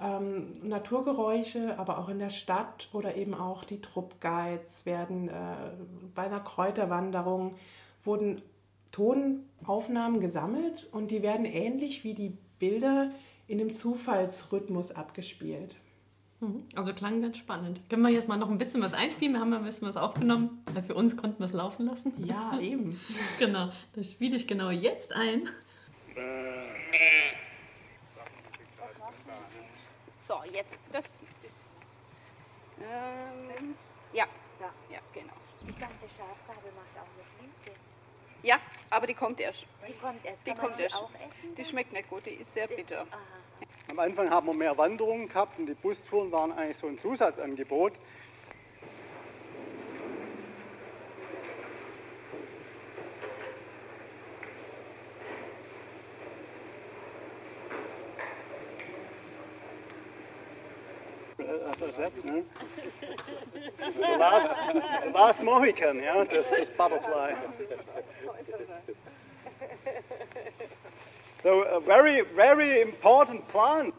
ähm, 0.00 0.66
Naturgeräusche, 0.68 1.78
aber 1.78 1.98
auch 1.98 2.08
in 2.08 2.18
der 2.18 2.30
Stadt 2.30 2.88
oder 2.92 3.16
eben 3.16 3.34
auch 3.34 3.64
die 3.64 3.80
Truppguides 3.80 4.84
werden 4.84 5.28
äh, 5.28 5.32
bei 6.14 6.22
einer 6.22 6.40
Kräuterwanderung 6.40 7.54
wurden 8.04 8.42
Tonaufnahmen 8.90 10.20
gesammelt 10.20 10.88
und 10.92 11.10
die 11.10 11.22
werden 11.22 11.46
ähnlich 11.46 12.04
wie 12.04 12.14
die 12.14 12.36
Bilder 12.58 13.10
in 13.46 13.60
einem 13.60 13.72
Zufallsrhythmus 13.72 14.92
abgespielt. 14.92 15.76
Mhm. 16.42 16.64
Also 16.74 16.92
klang 16.92 17.22
ganz 17.22 17.38
spannend. 17.38 17.80
Können 17.88 18.02
wir 18.02 18.10
jetzt 18.10 18.26
mal 18.26 18.36
noch 18.36 18.50
ein 18.50 18.58
bisschen 18.58 18.82
was 18.82 18.92
einspielen? 18.92 19.34
Wir 19.34 19.40
haben 19.40 19.52
ein 19.52 19.64
bisschen 19.64 19.86
was 19.86 19.96
aufgenommen. 19.96 20.64
Für 20.84 20.94
uns 20.94 21.16
konnten 21.16 21.38
wir 21.38 21.46
es 21.46 21.52
laufen 21.52 21.86
lassen. 21.86 22.12
Ja, 22.26 22.58
eben. 22.58 23.00
genau. 23.38 23.70
Das 23.94 24.10
spiele 24.10 24.36
ich 24.36 24.48
genau 24.48 24.70
jetzt 24.70 25.12
ein. 25.12 25.48
So, 30.26 30.34
jetzt 30.52 30.76
das. 30.90 31.04
Ähm, 32.80 33.74
ja. 34.12 34.26
ja, 34.90 34.98
genau. 35.14 35.32
Die 35.60 35.78
ganze 35.78 36.08
Schafgabe 36.18 36.72
macht 36.74 36.96
auch 36.96 37.06
eine 37.14 37.52
Fliege. 37.62 37.78
Ja, 38.42 38.58
aber 38.90 39.06
die 39.06 39.14
kommt 39.14 39.38
erst. 39.38 39.64
Die 39.86 39.92
kommt 39.92 40.24
erst. 40.24 40.38
Die 40.44 40.54
kommt 40.54 40.80
erst. 40.80 40.96
auch 40.96 41.10
essen? 41.14 41.54
Die 41.56 41.64
schmeckt 41.64 41.92
nicht 41.92 42.10
gut, 42.10 42.26
die 42.26 42.30
ist 42.30 42.52
sehr 42.52 42.66
bitter. 42.66 43.02
Aha. 43.02 43.42
Am 43.90 43.98
Anfang 43.98 44.30
haben 44.30 44.46
wir 44.46 44.54
mehr 44.54 44.78
Wanderungen 44.78 45.28
gehabt 45.28 45.58
und 45.58 45.66
die 45.66 45.74
Bustouren 45.74 46.32
waren 46.32 46.52
eigentlich 46.52 46.76
so 46.76 46.86
ein 46.86 46.98
Zusatzangebot. 46.98 47.92
Also, 61.68 61.86
Sepp, 61.86 62.24
ne? 62.24 62.44
Last, 64.18 64.56
last 65.12 65.42
Mohican, 65.42 66.02
ja, 66.02 66.24
das 66.24 66.52
ist 66.52 66.76
Butterfly. 66.76 67.34
So 71.42 71.64
a 71.64 71.80
very, 71.80 72.22
very 72.36 72.82
important 72.82 73.48
plan. 73.48 73.92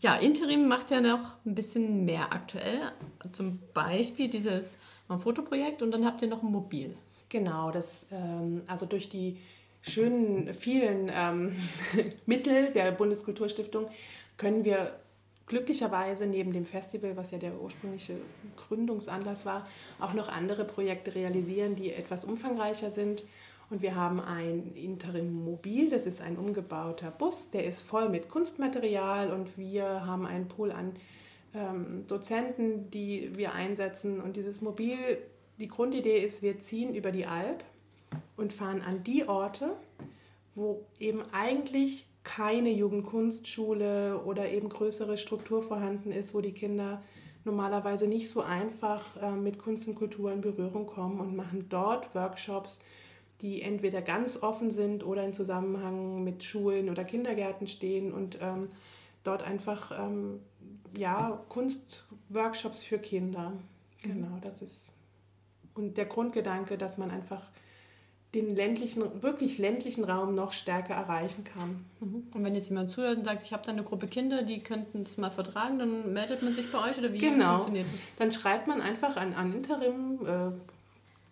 Ja, 0.00 0.16
Interim 0.16 0.68
macht 0.68 0.90
ja 0.90 1.00
noch 1.00 1.36
ein 1.46 1.54
bisschen 1.54 2.04
mehr 2.04 2.34
aktuell. 2.34 2.92
Zum 3.32 3.60
Beispiel 3.72 4.28
dieses 4.28 4.76
Fotoprojekt 5.08 5.80
und 5.80 5.90
dann 5.90 6.04
habt 6.04 6.20
ihr 6.20 6.28
noch 6.28 6.42
ein 6.42 6.52
Mobil. 6.52 6.98
Genau, 7.30 7.70
das, 7.70 8.08
ähm, 8.12 8.60
also 8.66 8.84
durch 8.84 9.08
die 9.08 9.38
schönen, 9.80 10.52
vielen 10.52 11.10
ähm, 11.10 11.56
Mittel 12.26 12.70
der 12.72 12.92
Bundeskulturstiftung 12.92 13.88
können 14.36 14.66
wir 14.66 14.98
glücklicherweise 15.46 16.26
neben 16.26 16.52
dem 16.52 16.66
Festival, 16.66 17.16
was 17.16 17.30
ja 17.30 17.38
der 17.38 17.58
ursprüngliche 17.58 18.16
Gründungsanlass 18.56 19.46
war, 19.46 19.66
auch 19.98 20.12
noch 20.12 20.28
andere 20.28 20.66
Projekte 20.66 21.14
realisieren, 21.14 21.74
die 21.74 21.90
etwas 21.90 22.26
umfangreicher 22.26 22.90
sind. 22.90 23.24
Und 23.70 23.82
wir 23.82 23.94
haben 23.94 24.20
ein 24.20 24.74
Interim 24.74 25.32
Mobil, 25.32 25.90
das 25.90 26.06
ist 26.06 26.20
ein 26.20 26.36
umgebauter 26.36 27.10
Bus, 27.10 27.50
der 27.50 27.64
ist 27.64 27.82
voll 27.82 28.08
mit 28.08 28.28
Kunstmaterial 28.28 29.32
und 29.32 29.56
wir 29.56 30.06
haben 30.06 30.26
einen 30.26 30.48
Pool 30.48 30.70
an 30.70 30.92
ähm, 31.54 32.04
Dozenten, 32.06 32.90
die 32.90 33.36
wir 33.36 33.52
einsetzen. 33.52 34.20
Und 34.20 34.36
dieses 34.36 34.60
Mobil, 34.60 34.96
die 35.58 35.68
Grundidee 35.68 36.18
ist, 36.18 36.42
wir 36.42 36.60
ziehen 36.60 36.94
über 36.94 37.10
die 37.10 37.26
Alp 37.26 37.64
und 38.36 38.52
fahren 38.52 38.82
an 38.82 39.02
die 39.04 39.26
Orte, 39.28 39.70
wo 40.54 40.84
eben 40.98 41.22
eigentlich 41.32 42.06
keine 42.22 42.70
Jugendkunstschule 42.70 44.22
oder 44.24 44.50
eben 44.50 44.68
größere 44.68 45.18
Struktur 45.18 45.62
vorhanden 45.62 46.10
ist, 46.10 46.34
wo 46.34 46.40
die 46.40 46.52
Kinder 46.52 47.02
normalerweise 47.44 48.06
nicht 48.06 48.30
so 48.30 48.40
einfach 48.40 49.02
äh, 49.22 49.30
mit 49.32 49.58
Kunst 49.58 49.86
und 49.86 49.94
Kultur 49.94 50.32
in 50.32 50.40
Berührung 50.40 50.86
kommen 50.86 51.20
und 51.20 51.36
machen 51.36 51.66
dort 51.68 52.14
Workshops, 52.14 52.80
die 53.44 53.60
entweder 53.60 54.00
ganz 54.00 54.42
offen 54.42 54.70
sind 54.70 55.04
oder 55.04 55.22
in 55.22 55.34
Zusammenhang 55.34 56.24
mit 56.24 56.42
Schulen 56.44 56.88
oder 56.88 57.04
Kindergärten 57.04 57.66
stehen 57.66 58.10
und 58.10 58.38
ähm, 58.40 58.68
dort 59.22 59.42
einfach 59.42 59.92
ähm, 59.96 60.40
ja, 60.96 61.42
Kunstworkshops 61.50 62.82
für 62.82 62.96
Kinder. 62.96 63.52
Genau, 64.02 64.38
das 64.40 64.62
ist 64.62 64.94
und 65.74 65.98
der 65.98 66.06
Grundgedanke, 66.06 66.78
dass 66.78 66.96
man 66.96 67.10
einfach 67.10 67.42
den 68.34 68.56
ländlichen, 68.56 69.22
wirklich 69.22 69.58
ländlichen 69.58 70.04
Raum 70.04 70.34
noch 70.34 70.52
stärker 70.52 70.94
erreichen 70.94 71.44
kann. 71.44 71.84
Mhm. 72.00 72.26
Und 72.34 72.44
wenn 72.44 72.54
jetzt 72.54 72.68
jemand 72.70 72.90
zuhört 72.90 73.18
und 73.18 73.24
sagt, 73.24 73.42
ich 73.44 73.52
habe 73.52 73.62
da 73.64 73.72
eine 73.72 73.84
Gruppe 73.84 74.08
Kinder, 74.08 74.42
die 74.42 74.60
könnten 74.60 75.04
das 75.04 75.18
mal 75.18 75.30
vertragen, 75.30 75.78
dann 75.78 76.12
meldet 76.14 76.42
man 76.42 76.54
sich 76.54 76.72
bei 76.72 76.90
euch 76.90 76.98
oder 76.98 77.12
wie 77.12 77.18
Genau. 77.18 77.54
funktioniert 77.56 77.86
das? 77.92 78.00
Dann 78.18 78.32
schreibt 78.32 78.66
man 78.66 78.80
einfach 78.80 79.16
an, 79.16 79.34
an 79.34 79.52
Interim. 79.52 80.18
Äh, 80.26 80.73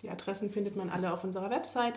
die 0.03 0.11
Adressen 0.11 0.51
findet 0.51 0.77
man 0.77 0.91
alle 0.91 1.13
auf 1.13 1.25
unserer 1.25 1.51
Website. 1.51 1.95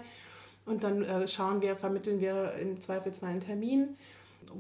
Und 0.66 0.84
dann 0.84 1.04
äh, 1.04 1.28
schauen 1.28 1.62
wir, 1.62 1.76
vermitteln 1.76 2.20
wir 2.20 2.54
im 2.54 2.82
Zweifelsfall 2.82 3.30
einen 3.30 3.42
Termin, 3.42 3.98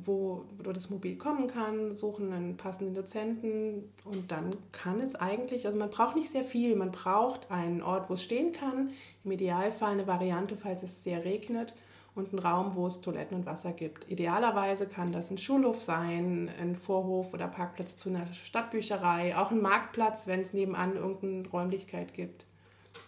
wo, 0.05 0.45
wo 0.57 0.71
das 0.71 0.89
Mobil 0.89 1.17
kommen 1.17 1.47
kann, 1.47 1.95
suchen 1.95 2.31
einen 2.33 2.57
passenden 2.57 2.93
Dozenten 2.93 3.91
und 4.03 4.31
dann 4.31 4.55
kann 4.71 4.99
es 4.99 5.15
eigentlich, 5.15 5.65
also 5.65 5.77
man 5.77 5.89
braucht 5.89 6.15
nicht 6.15 6.29
sehr 6.29 6.43
viel, 6.43 6.75
man 6.75 6.91
braucht 6.91 7.51
einen 7.51 7.81
Ort, 7.81 8.09
wo 8.09 8.15
es 8.15 8.23
stehen 8.23 8.51
kann, 8.51 8.91
im 9.23 9.31
Idealfall 9.31 9.93
eine 9.93 10.07
Variante, 10.07 10.57
falls 10.57 10.83
es 10.83 11.03
sehr 11.03 11.23
regnet 11.23 11.73
und 12.15 12.29
einen 12.29 12.39
Raum, 12.39 12.75
wo 12.75 12.87
es 12.87 13.01
Toiletten 13.01 13.37
und 13.37 13.45
Wasser 13.45 13.73
gibt. 13.73 14.09
Idealerweise 14.09 14.87
kann 14.87 15.11
das 15.11 15.29
ein 15.29 15.37
Schulhof 15.37 15.81
sein, 15.81 16.49
ein 16.59 16.75
Vorhof 16.75 17.33
oder 17.33 17.47
Parkplatz 17.47 17.97
zu 17.97 18.09
einer 18.09 18.25
Stadtbücherei, 18.33 19.35
auch 19.37 19.51
ein 19.51 19.61
Marktplatz, 19.61 20.25
wenn 20.25 20.41
es 20.41 20.53
nebenan 20.53 20.95
irgendeine 20.95 21.47
Räumlichkeit 21.49 22.13
gibt. 22.13 22.45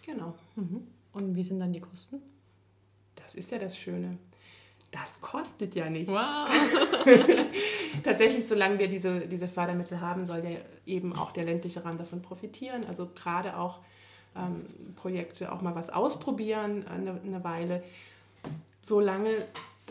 Genau, 0.05 0.33
Mhm. 0.55 0.87
Und 1.13 1.35
wie 1.35 1.43
sind 1.43 1.59
dann 1.59 1.73
die 1.73 1.81
Kosten? 1.81 2.21
das 3.27 3.35
ist 3.35 3.51
ja 3.51 3.57
das 3.57 3.77
Schöne. 3.77 4.17
Das 4.91 5.19
kostet 5.19 5.75
ja 5.75 5.89
nichts. 5.89 6.09
Wow! 6.09 6.47
Tatsächlich, 8.03 8.47
solange 8.47 8.79
wir 8.79 8.87
diese, 8.87 9.27
diese 9.27 9.49
Fördermittel 9.49 9.99
haben, 9.99 10.25
soll 10.25 10.37
ja 10.45 10.59
eben 10.85 11.13
auch 11.13 11.33
der 11.33 11.43
ländliche 11.43 11.83
Raum 11.83 11.97
davon 11.97 12.21
profitieren. 12.21 12.85
Also 12.85 13.07
gerade 13.13 13.57
auch 13.57 13.79
ähm, 14.33 14.65
Projekte 14.95 15.51
auch 15.51 15.61
mal 15.61 15.75
was 15.75 15.89
ausprobieren, 15.89 16.87
eine, 16.87 17.19
eine 17.19 17.43
Weile. 17.43 17.83
Solange 18.81 19.29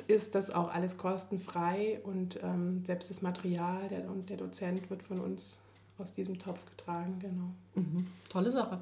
ist 0.07 0.35
das 0.35 0.51
auch 0.51 0.73
alles 0.73 0.97
kostenfrei 0.97 2.01
und 2.05 2.43
ähm, 2.43 2.83
selbst 2.87 3.11
das 3.11 3.21
Material 3.21 3.89
der, 3.91 4.09
und 4.09 4.31
der 4.31 4.39
Dozent 4.39 4.89
wird 4.89 5.03
von 5.03 5.21
uns 5.21 5.61
aus 5.99 6.15
diesem 6.15 6.39
Topf 6.39 6.65
getragen, 6.65 7.19
genau. 7.19 7.51
Mhm. 7.75 8.07
Tolle 8.31 8.51
Sache. 8.51 8.81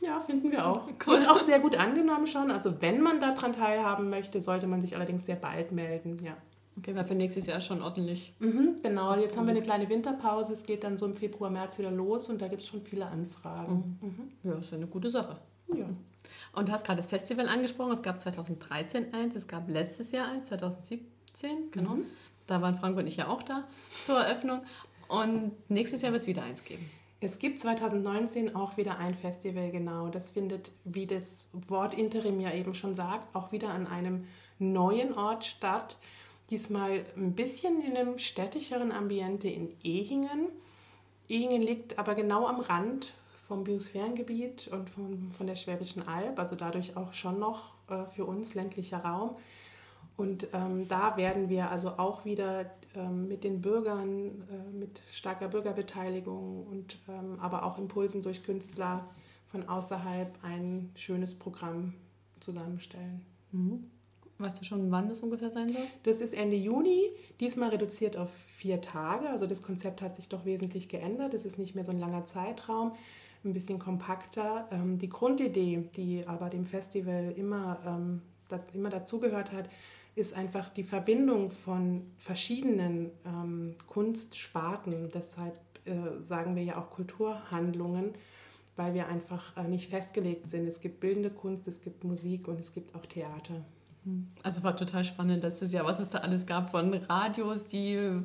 Ja, 0.00 0.20
finden 0.20 0.50
wir 0.50 0.66
auch. 0.66 0.88
Cool. 1.06 1.16
Und 1.16 1.28
auch 1.28 1.40
sehr 1.40 1.58
gut 1.60 1.76
angenommen 1.76 2.26
schon. 2.26 2.50
Also 2.50 2.80
wenn 2.80 3.00
man 3.00 3.20
daran 3.20 3.52
teilhaben 3.52 4.10
möchte, 4.10 4.40
sollte 4.40 4.66
man 4.66 4.80
sich 4.80 4.94
allerdings 4.94 5.26
sehr 5.26 5.36
bald 5.36 5.72
melden. 5.72 6.18
Ja. 6.22 6.36
Okay, 6.78 6.94
weil 6.94 7.04
für 7.04 7.14
nächstes 7.14 7.46
Jahr 7.46 7.60
schon 7.60 7.82
ordentlich. 7.82 8.32
Mhm, 8.38 8.76
genau, 8.82 9.14
jetzt 9.14 9.36
haben 9.36 9.46
wir 9.46 9.50
eine 9.50 9.62
kleine 9.62 9.88
Winterpause. 9.88 10.54
Es 10.54 10.64
geht 10.64 10.84
dann 10.84 10.96
so 10.96 11.06
im 11.06 11.14
Februar, 11.14 11.50
März 11.50 11.78
wieder 11.78 11.90
los 11.90 12.30
und 12.30 12.40
da 12.40 12.48
gibt 12.48 12.62
es 12.62 12.68
schon 12.68 12.80
viele 12.82 13.06
Anfragen. 13.06 13.98
Mhm. 14.00 14.50
Ja, 14.50 14.58
ist 14.58 14.70
ja 14.70 14.78
eine 14.78 14.86
gute 14.86 15.10
Sache. 15.10 15.36
Ja. 15.74 15.86
Und 16.54 16.68
du 16.68 16.72
hast 16.72 16.86
gerade 16.86 16.96
das 16.96 17.08
Festival 17.08 17.48
angesprochen. 17.48 17.92
Es 17.92 18.02
gab 18.02 18.18
2013 18.18 19.12
eins, 19.12 19.34
es 19.34 19.48
gab 19.48 19.68
letztes 19.68 20.12
Jahr 20.12 20.28
eins, 20.28 20.46
2017, 20.46 21.70
genau. 21.72 21.96
Mhm. 21.96 22.06
Da 22.46 22.62
waren 22.62 22.76
Frank 22.76 22.96
und 22.96 23.06
ich 23.06 23.16
ja 23.16 23.28
auch 23.28 23.42
da 23.42 23.64
zur 24.04 24.20
Eröffnung. 24.20 24.62
Und 25.08 25.52
nächstes 25.68 26.00
Jahr 26.00 26.12
wird 26.12 26.22
es 26.22 26.28
wieder 26.28 26.42
eins 26.42 26.64
geben. 26.64 26.88
Es 27.24 27.38
gibt 27.38 27.60
2019 27.60 28.56
auch 28.56 28.76
wieder 28.76 28.98
ein 28.98 29.14
Festival, 29.14 29.70
genau. 29.70 30.08
Das 30.08 30.30
findet, 30.30 30.72
wie 30.82 31.06
das 31.06 31.46
Wort 31.68 31.94
Interim 31.94 32.40
ja 32.40 32.52
eben 32.52 32.74
schon 32.74 32.96
sagt, 32.96 33.36
auch 33.36 33.52
wieder 33.52 33.70
an 33.70 33.86
einem 33.86 34.26
neuen 34.58 35.14
Ort 35.14 35.44
statt. 35.44 35.98
Diesmal 36.50 37.04
ein 37.16 37.34
bisschen 37.34 37.80
in 37.80 37.96
einem 37.96 38.18
städtischeren 38.18 38.90
Ambiente 38.90 39.48
in 39.48 39.72
Ehingen. 39.84 40.48
Ehingen 41.28 41.62
liegt 41.62 41.96
aber 41.96 42.16
genau 42.16 42.48
am 42.48 42.58
Rand 42.58 43.12
vom 43.46 43.62
Biosphärengebiet 43.62 44.66
und 44.72 44.90
von, 44.90 45.30
von 45.38 45.46
der 45.46 45.54
Schwäbischen 45.54 46.08
Alb, 46.08 46.40
also 46.40 46.56
dadurch 46.56 46.96
auch 46.96 47.14
schon 47.14 47.38
noch 47.38 47.74
äh, 47.88 48.04
für 48.16 48.24
uns 48.24 48.54
ländlicher 48.54 48.98
Raum. 48.98 49.36
Und 50.16 50.48
ähm, 50.52 50.88
da 50.88 51.16
werden 51.16 51.48
wir 51.48 51.70
also 51.70 51.90
auch 51.98 52.24
wieder 52.24 52.68
mit 52.96 53.44
den 53.44 53.60
Bürgern, 53.60 54.42
äh, 54.50 54.76
mit 54.76 55.02
starker 55.12 55.48
Bürgerbeteiligung 55.48 56.66
und 56.66 56.98
ähm, 57.08 57.38
aber 57.40 57.64
auch 57.64 57.78
Impulsen 57.78 58.22
durch 58.22 58.42
Künstler 58.42 59.08
von 59.46 59.68
außerhalb 59.68 60.32
ein 60.42 60.90
schönes 60.94 61.34
Programm 61.34 61.94
zusammenstellen. 62.40 63.24
Weißt 64.38 64.60
du 64.60 64.64
schon, 64.64 64.90
wann 64.90 65.08
das 65.08 65.20
ungefähr 65.20 65.50
sein 65.50 65.70
soll? 65.72 65.82
Das 66.02 66.20
ist 66.20 66.34
Ende 66.34 66.56
Juni, 66.56 67.10
diesmal 67.38 67.68
reduziert 67.68 68.16
auf 68.16 68.30
vier 68.56 68.80
Tage. 68.80 69.28
Also 69.28 69.46
das 69.46 69.62
Konzept 69.62 70.02
hat 70.02 70.16
sich 70.16 70.28
doch 70.28 70.44
wesentlich 70.44 70.88
geändert. 70.88 71.34
Es 71.34 71.44
ist 71.44 71.58
nicht 71.58 71.74
mehr 71.74 71.84
so 71.84 71.92
ein 71.92 72.00
langer 72.00 72.24
Zeitraum, 72.26 72.92
ein 73.44 73.52
bisschen 73.52 73.78
kompakter. 73.78 74.68
Ähm, 74.72 74.98
die 74.98 75.08
Grundidee, 75.08 75.84
die 75.96 76.24
aber 76.26 76.48
dem 76.48 76.64
Festival 76.64 77.32
immer, 77.36 77.78
ähm, 77.86 78.22
immer 78.72 78.90
dazugehört 78.90 79.52
hat, 79.52 79.68
ist 80.14 80.34
einfach 80.34 80.68
die 80.68 80.84
Verbindung 80.84 81.50
von 81.50 82.02
verschiedenen 82.18 83.10
ähm, 83.24 83.74
Kunstsparten. 83.86 85.10
Deshalb 85.12 85.58
äh, 85.84 86.22
sagen 86.22 86.54
wir 86.54 86.62
ja 86.62 86.78
auch 86.78 86.90
Kulturhandlungen, 86.90 88.14
weil 88.76 88.94
wir 88.94 89.08
einfach 89.08 89.56
äh, 89.56 89.64
nicht 89.64 89.88
festgelegt 89.88 90.46
sind. 90.48 90.66
Es 90.66 90.80
gibt 90.80 91.00
bildende 91.00 91.30
Kunst, 91.30 91.66
es 91.66 91.80
gibt 91.80 92.04
Musik 92.04 92.48
und 92.48 92.60
es 92.60 92.74
gibt 92.74 92.94
auch 92.94 93.06
Theater. 93.06 93.64
Also 94.42 94.62
war 94.64 94.76
total 94.76 95.04
spannend 95.04 95.42
letztes 95.42 95.72
Jahr, 95.72 95.84
was 95.84 96.00
es 96.00 96.10
da 96.10 96.18
alles 96.18 96.44
gab 96.44 96.70
von 96.70 96.92
Radios, 96.92 97.68
die 97.68 98.20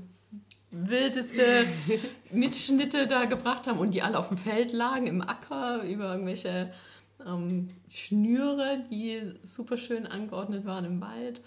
wildeste 0.72 1.66
Mitschnitte 2.32 3.08
da 3.08 3.26
gebracht 3.26 3.68
haben 3.68 3.80
und 3.80 3.94
die 3.94 4.02
alle 4.02 4.18
auf 4.18 4.30
dem 4.30 4.38
Feld 4.38 4.74
lagen, 4.74 5.08
im 5.08 5.22
Acker, 5.22 5.84
über 5.84 6.12
irgendwelche 6.12 6.72
ähm, 7.26 7.70
Schnüre, 7.90 8.84
die 8.90 9.34
super 9.44 9.78
schön 9.78 10.08
angeordnet 10.08 10.66
waren 10.66 10.86
im 10.86 11.02
Wald. 11.02 11.42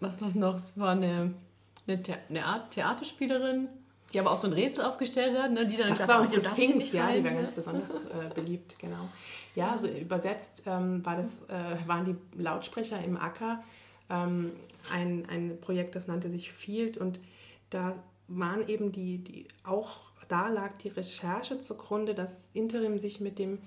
Was 0.00 0.20
war 0.20 0.28
es 0.28 0.34
noch? 0.34 0.56
Es 0.56 0.78
war 0.78 0.90
eine, 0.90 1.34
eine, 1.86 2.02
The 2.04 2.14
eine 2.28 2.44
Art 2.44 2.70
Theaterspielerin, 2.72 3.68
die 4.12 4.20
aber 4.20 4.30
auch 4.30 4.38
so 4.38 4.46
ein 4.46 4.52
Rätsel 4.52 4.84
aufgestellt 4.84 5.36
hat, 5.38 5.52
ne, 5.52 5.66
die 5.66 5.76
dann 5.76 5.88
Das 5.88 5.98
gesagt 5.98 6.08
war 6.08 6.16
hat, 6.16 6.22
unsere 6.22 6.40
"Du 6.40 6.44
darfst 6.44 6.58
hier 6.60 6.68
Sphinx, 6.68 6.92
ja, 6.92 7.06
die 7.08 7.14
rein", 7.16 7.24
war 7.24 7.32
ganz 7.32 7.50
besonders 7.52 7.90
äh, 7.90 8.34
beliebt, 8.34 8.78
genau. 8.78 9.08
Ja, 9.54 9.76
so 9.76 9.88
übersetzt 9.88 10.62
ähm, 10.66 11.04
war 11.04 11.16
das, 11.16 11.42
äh, 11.48 11.86
waren 11.86 12.04
die 12.04 12.16
Lautsprecher 12.40 13.02
im 13.02 13.16
Acker 13.16 13.62
ähm, 14.10 14.52
ein, 14.92 15.26
ein 15.28 15.58
Projekt, 15.60 15.94
das 15.96 16.06
nannte 16.06 16.30
sich 16.30 16.52
Field 16.52 16.96
und 16.96 17.18
da 17.70 17.94
waren 18.28 18.66
eben 18.68 18.92
die, 18.92 19.18
die, 19.18 19.48
auch 19.64 19.96
da 20.28 20.48
lag 20.48 20.76
die 20.82 20.88
Recherche 20.88 21.58
zugrunde, 21.58 22.14
dass 22.14 22.48
Interim 22.52 22.98
sich 22.98 23.20
mit 23.20 23.38
dem 23.38 23.58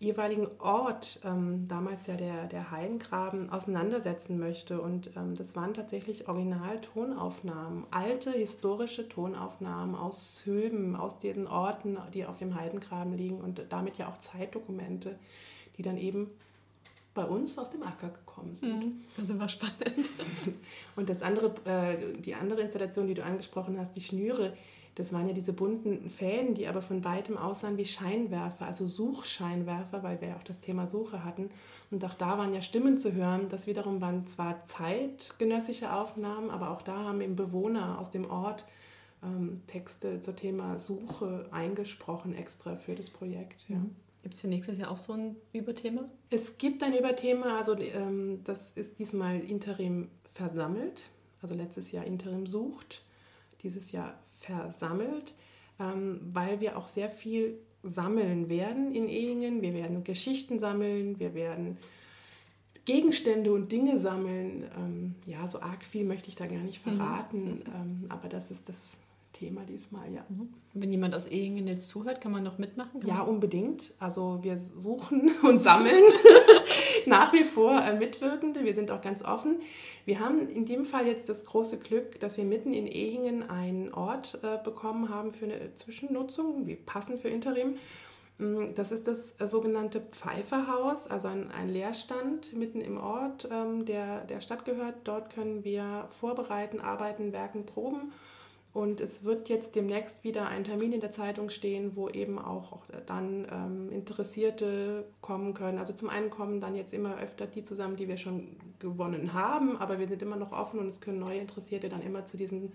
jeweiligen 0.00 0.48
Ort, 0.58 1.20
ähm, 1.24 1.68
damals 1.68 2.06
ja 2.06 2.16
der, 2.16 2.46
der 2.46 2.70
Heidengraben, 2.70 3.50
auseinandersetzen 3.50 4.38
möchte. 4.38 4.80
Und 4.80 5.14
ähm, 5.14 5.36
das 5.36 5.54
waren 5.54 5.74
tatsächlich 5.74 6.26
Original-Tonaufnahmen, 6.26 7.84
alte 7.90 8.32
historische 8.32 9.08
Tonaufnahmen 9.08 9.94
aus 9.94 10.42
Hülben, 10.46 10.96
aus 10.96 11.18
diesen 11.20 11.46
Orten, 11.46 11.98
die 12.14 12.24
auf 12.24 12.38
dem 12.38 12.58
Heidengraben 12.58 13.14
liegen 13.14 13.40
und 13.40 13.62
damit 13.68 13.98
ja 13.98 14.08
auch 14.08 14.18
Zeitdokumente, 14.18 15.18
die 15.76 15.82
dann 15.82 15.98
eben 15.98 16.30
bei 17.12 17.24
uns 17.24 17.58
aus 17.58 17.70
dem 17.70 17.82
Acker 17.82 18.08
gekommen 18.08 18.54
sind. 18.54 19.04
Das 19.16 19.26
ist 19.26 19.30
immer 19.32 19.48
spannend. 19.48 20.08
Und 20.96 21.08
das 21.10 21.22
andere, 21.22 21.52
äh, 21.64 22.16
die 22.20 22.34
andere 22.34 22.60
Installation, 22.60 23.08
die 23.08 23.14
du 23.14 23.24
angesprochen 23.24 23.78
hast, 23.78 23.94
die 23.96 24.00
Schnüre, 24.00 24.56
das 25.00 25.12
waren 25.12 25.26
ja 25.26 25.32
diese 25.32 25.52
bunten 25.54 26.10
Fäden, 26.10 26.54
die 26.54 26.68
aber 26.68 26.82
von 26.82 27.04
weitem 27.04 27.38
aussahen 27.38 27.78
wie 27.78 27.86
Scheinwerfer, 27.86 28.66
also 28.66 28.86
Suchscheinwerfer, 28.86 30.02
weil 30.02 30.20
wir 30.20 30.28
ja 30.28 30.36
auch 30.36 30.44
das 30.44 30.60
Thema 30.60 30.86
Suche 30.86 31.24
hatten. 31.24 31.50
Und 31.90 32.04
auch 32.04 32.14
da 32.14 32.36
waren 32.36 32.52
ja 32.52 32.60
Stimmen 32.60 32.98
zu 32.98 33.14
hören. 33.14 33.48
Das 33.50 33.66
wiederum 33.66 34.00
waren 34.00 34.26
zwar 34.26 34.64
zeitgenössische 34.66 35.92
Aufnahmen, 35.92 36.50
aber 36.50 36.70
auch 36.70 36.82
da 36.82 37.04
haben 37.04 37.20
eben 37.22 37.34
Bewohner 37.34 37.98
aus 37.98 38.10
dem 38.10 38.30
Ort 38.30 38.64
ähm, 39.22 39.62
Texte 39.66 40.20
zum 40.20 40.36
Thema 40.36 40.78
Suche 40.78 41.46
eingesprochen, 41.50 42.34
extra 42.34 42.76
für 42.76 42.94
das 42.94 43.08
Projekt. 43.08 43.64
Ja. 43.68 43.80
Gibt 44.22 44.34
es 44.34 44.40
für 44.42 44.48
nächstes 44.48 44.76
Jahr 44.78 44.90
auch 44.90 44.98
so 44.98 45.14
ein 45.14 45.36
Überthema? 45.54 46.04
Es 46.28 46.58
gibt 46.58 46.82
ein 46.82 46.94
Überthema, 46.94 47.56
also 47.56 47.74
ähm, 47.78 48.40
das 48.44 48.72
ist 48.72 48.98
diesmal 48.98 49.40
Interim 49.40 50.08
versammelt, 50.34 51.08
also 51.40 51.54
letztes 51.54 51.90
Jahr 51.90 52.04
Interim 52.04 52.46
sucht, 52.46 53.02
dieses 53.62 53.92
Jahr 53.92 54.18
versammelt, 54.40 55.34
ähm, 55.78 56.20
weil 56.32 56.60
wir 56.60 56.76
auch 56.76 56.88
sehr 56.88 57.10
viel 57.10 57.58
sammeln 57.82 58.48
werden 58.48 58.94
in 58.94 59.08
Ehingen. 59.08 59.62
Wir 59.62 59.74
werden 59.74 60.04
Geschichten 60.04 60.58
sammeln, 60.58 61.18
wir 61.18 61.34
werden 61.34 61.78
Gegenstände 62.84 63.52
und 63.52 63.70
Dinge 63.70 63.98
sammeln. 63.98 64.64
Ähm, 64.76 65.14
ja, 65.26 65.46
so 65.46 65.60
arg 65.60 65.84
viel 65.84 66.04
möchte 66.04 66.28
ich 66.28 66.36
da 66.36 66.46
gar 66.46 66.62
nicht 66.62 66.80
verraten, 66.80 67.62
ähm, 67.66 68.06
aber 68.08 68.28
das 68.28 68.50
ist 68.50 68.68
das 68.68 68.98
Thema 69.40 69.62
diesmal, 69.64 70.12
ja. 70.12 70.22
Wenn 70.74 70.92
jemand 70.92 71.14
aus 71.14 71.24
Ehingen 71.24 71.66
jetzt 71.66 71.88
zuhört, 71.88 72.20
kann 72.20 72.30
man 72.30 72.42
noch 72.42 72.58
mitmachen? 72.58 73.00
Kann 73.00 73.08
Ja, 73.08 73.22
unbedingt. 73.22 73.94
Also 73.98 74.40
wir 74.42 74.58
suchen 74.58 75.30
und 75.42 75.62
sammeln 75.62 76.02
nach 77.06 77.32
wie 77.32 77.44
vor 77.44 77.80
äh, 77.80 77.96
Mitwirkende. 77.96 78.62
Wir 78.64 78.74
sind 78.74 78.90
auch 78.90 79.00
ganz 79.00 79.24
offen. 79.24 79.60
Wir 80.04 80.20
haben 80.20 80.46
in 80.50 80.66
dem 80.66 80.84
Fall 80.84 81.06
jetzt 81.06 81.30
das 81.30 81.46
große 81.46 81.78
Glück, 81.78 82.20
dass 82.20 82.36
wir 82.36 82.44
mitten 82.44 82.74
in 82.74 82.86
Ehingen 82.86 83.48
einen 83.48 83.94
Ort 83.94 84.38
äh, 84.42 84.58
bekommen 84.62 85.08
haben 85.08 85.32
für 85.32 85.46
eine 85.46 85.74
Zwischennutzung, 85.74 86.66
wie 86.66 86.76
passend 86.76 87.20
für 87.20 87.28
Interim. 87.28 87.76
Mm, 88.36 88.74
Das 88.74 88.92
ist 88.92 89.08
das 89.08 89.40
äh, 89.40 89.46
sogenannte 89.46 90.02
Pfeifferhaus, 90.02 91.06
also 91.06 91.28
ein, 91.28 91.50
ein 91.50 91.70
Leerstand 91.70 92.52
mitten 92.52 92.82
im 92.82 92.98
Ort, 92.98 93.48
ähm, 93.50 93.86
der 93.86 94.26
der 94.26 94.42
Stadt 94.42 94.66
gehört. 94.66 94.96
Dort 95.04 95.30
können 95.30 95.64
wir 95.64 96.08
vorbereiten, 96.20 96.78
arbeiten, 96.78 97.32
werken, 97.32 97.64
proben. 97.64 98.12
Und 98.72 99.00
es 99.00 99.24
wird 99.24 99.48
jetzt 99.48 99.74
demnächst 99.74 100.22
wieder 100.22 100.46
ein 100.46 100.62
Termin 100.62 100.92
in 100.92 101.00
der 101.00 101.10
Zeitung 101.10 101.50
stehen, 101.50 101.96
wo 101.96 102.08
eben 102.08 102.38
auch 102.38 102.82
dann 103.06 103.44
ähm, 103.50 103.90
Interessierte 103.90 105.04
kommen 105.20 105.54
können. 105.54 105.78
Also 105.78 105.92
zum 105.92 106.08
einen 106.08 106.30
kommen 106.30 106.60
dann 106.60 106.76
jetzt 106.76 106.94
immer 106.94 107.18
öfter 107.18 107.48
die 107.48 107.64
zusammen, 107.64 107.96
die 107.96 108.06
wir 108.06 108.16
schon 108.16 108.56
gewonnen 108.78 109.32
haben, 109.32 109.76
aber 109.76 109.98
wir 109.98 110.06
sind 110.06 110.22
immer 110.22 110.36
noch 110.36 110.52
offen 110.52 110.78
und 110.78 110.86
es 110.86 111.00
können 111.00 111.18
neue 111.18 111.40
Interessierte 111.40 111.88
dann 111.88 112.00
immer 112.02 112.26
zu 112.26 112.36
diesen 112.36 112.72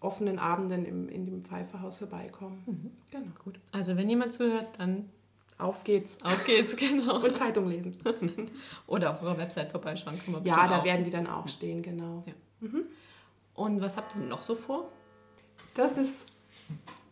offenen 0.00 0.38
Abenden 0.38 0.86
im, 0.86 1.08
in 1.10 1.26
dem 1.26 1.42
Pfeifferhaus 1.42 1.98
vorbeikommen. 1.98 2.96
Genau. 3.10 3.26
Gut. 3.44 3.60
Also 3.72 3.96
wenn 3.98 4.08
jemand 4.08 4.32
zuhört, 4.32 4.78
dann 4.78 5.10
Auf 5.58 5.84
geht's. 5.84 6.16
auf 6.22 6.44
geht's, 6.46 6.74
genau. 6.78 7.22
Und 7.22 7.34
Zeitung 7.36 7.68
lesen. 7.68 7.96
Oder 8.86 9.10
auf 9.12 9.22
eurer 9.22 9.36
Website 9.38 9.70
vorbeischauen. 9.70 10.18
Kann 10.24 10.32
man 10.32 10.44
Ja, 10.46 10.66
da 10.68 10.78
auch. 10.80 10.84
werden 10.84 11.04
die 11.04 11.10
dann 11.10 11.26
auch 11.26 11.48
stehen, 11.48 11.82
genau. 11.82 12.24
Und 13.54 13.80
was 13.82 13.96
habt 13.98 14.16
ihr 14.16 14.22
noch 14.22 14.42
so 14.42 14.54
vor? 14.54 14.90
Das 15.74 15.98
ist 15.98 16.26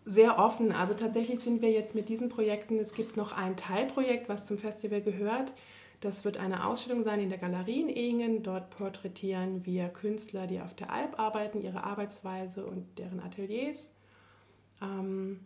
sehr 0.04 0.38
offen. 0.38 0.73
Also 0.73 0.95
tatsächlich 0.95 1.40
sind 1.40 1.62
wir 1.62 1.71
jetzt 1.71 1.95
mit 1.95 2.09
diesen 2.09 2.28
Projekten, 2.28 2.78
es 2.78 2.95
gibt 2.95 3.17
noch 3.17 3.32
ein 3.32 3.56
Teilprojekt, 3.56 4.28
was 4.28 4.47
zum 4.47 4.58
Festival 4.58 5.02
gehört. 5.02 5.52
Das 6.00 6.25
wird 6.25 6.36
eine 6.36 6.67
Ausstellung 6.67 7.04
sein 7.04 7.21
in 7.21 7.28
der 7.28 7.39
Galerie 7.39 7.80
in 7.80 7.89
Ehingen. 7.89 8.43
Dort 8.43 8.71
porträtieren 8.71 9.65
wir 9.65 9.89
Künstler, 9.89 10.49
die 10.49 10.60
auf 10.60 10.75
der 10.75 10.91
Alp 10.91 11.19
arbeiten, 11.19 11.60
ihre 11.60 11.84
Arbeitsweise 11.84 12.67
und 12.67 12.99
deren 12.99 13.21
Ateliers. 13.21 13.91
Ähm, 14.80 15.41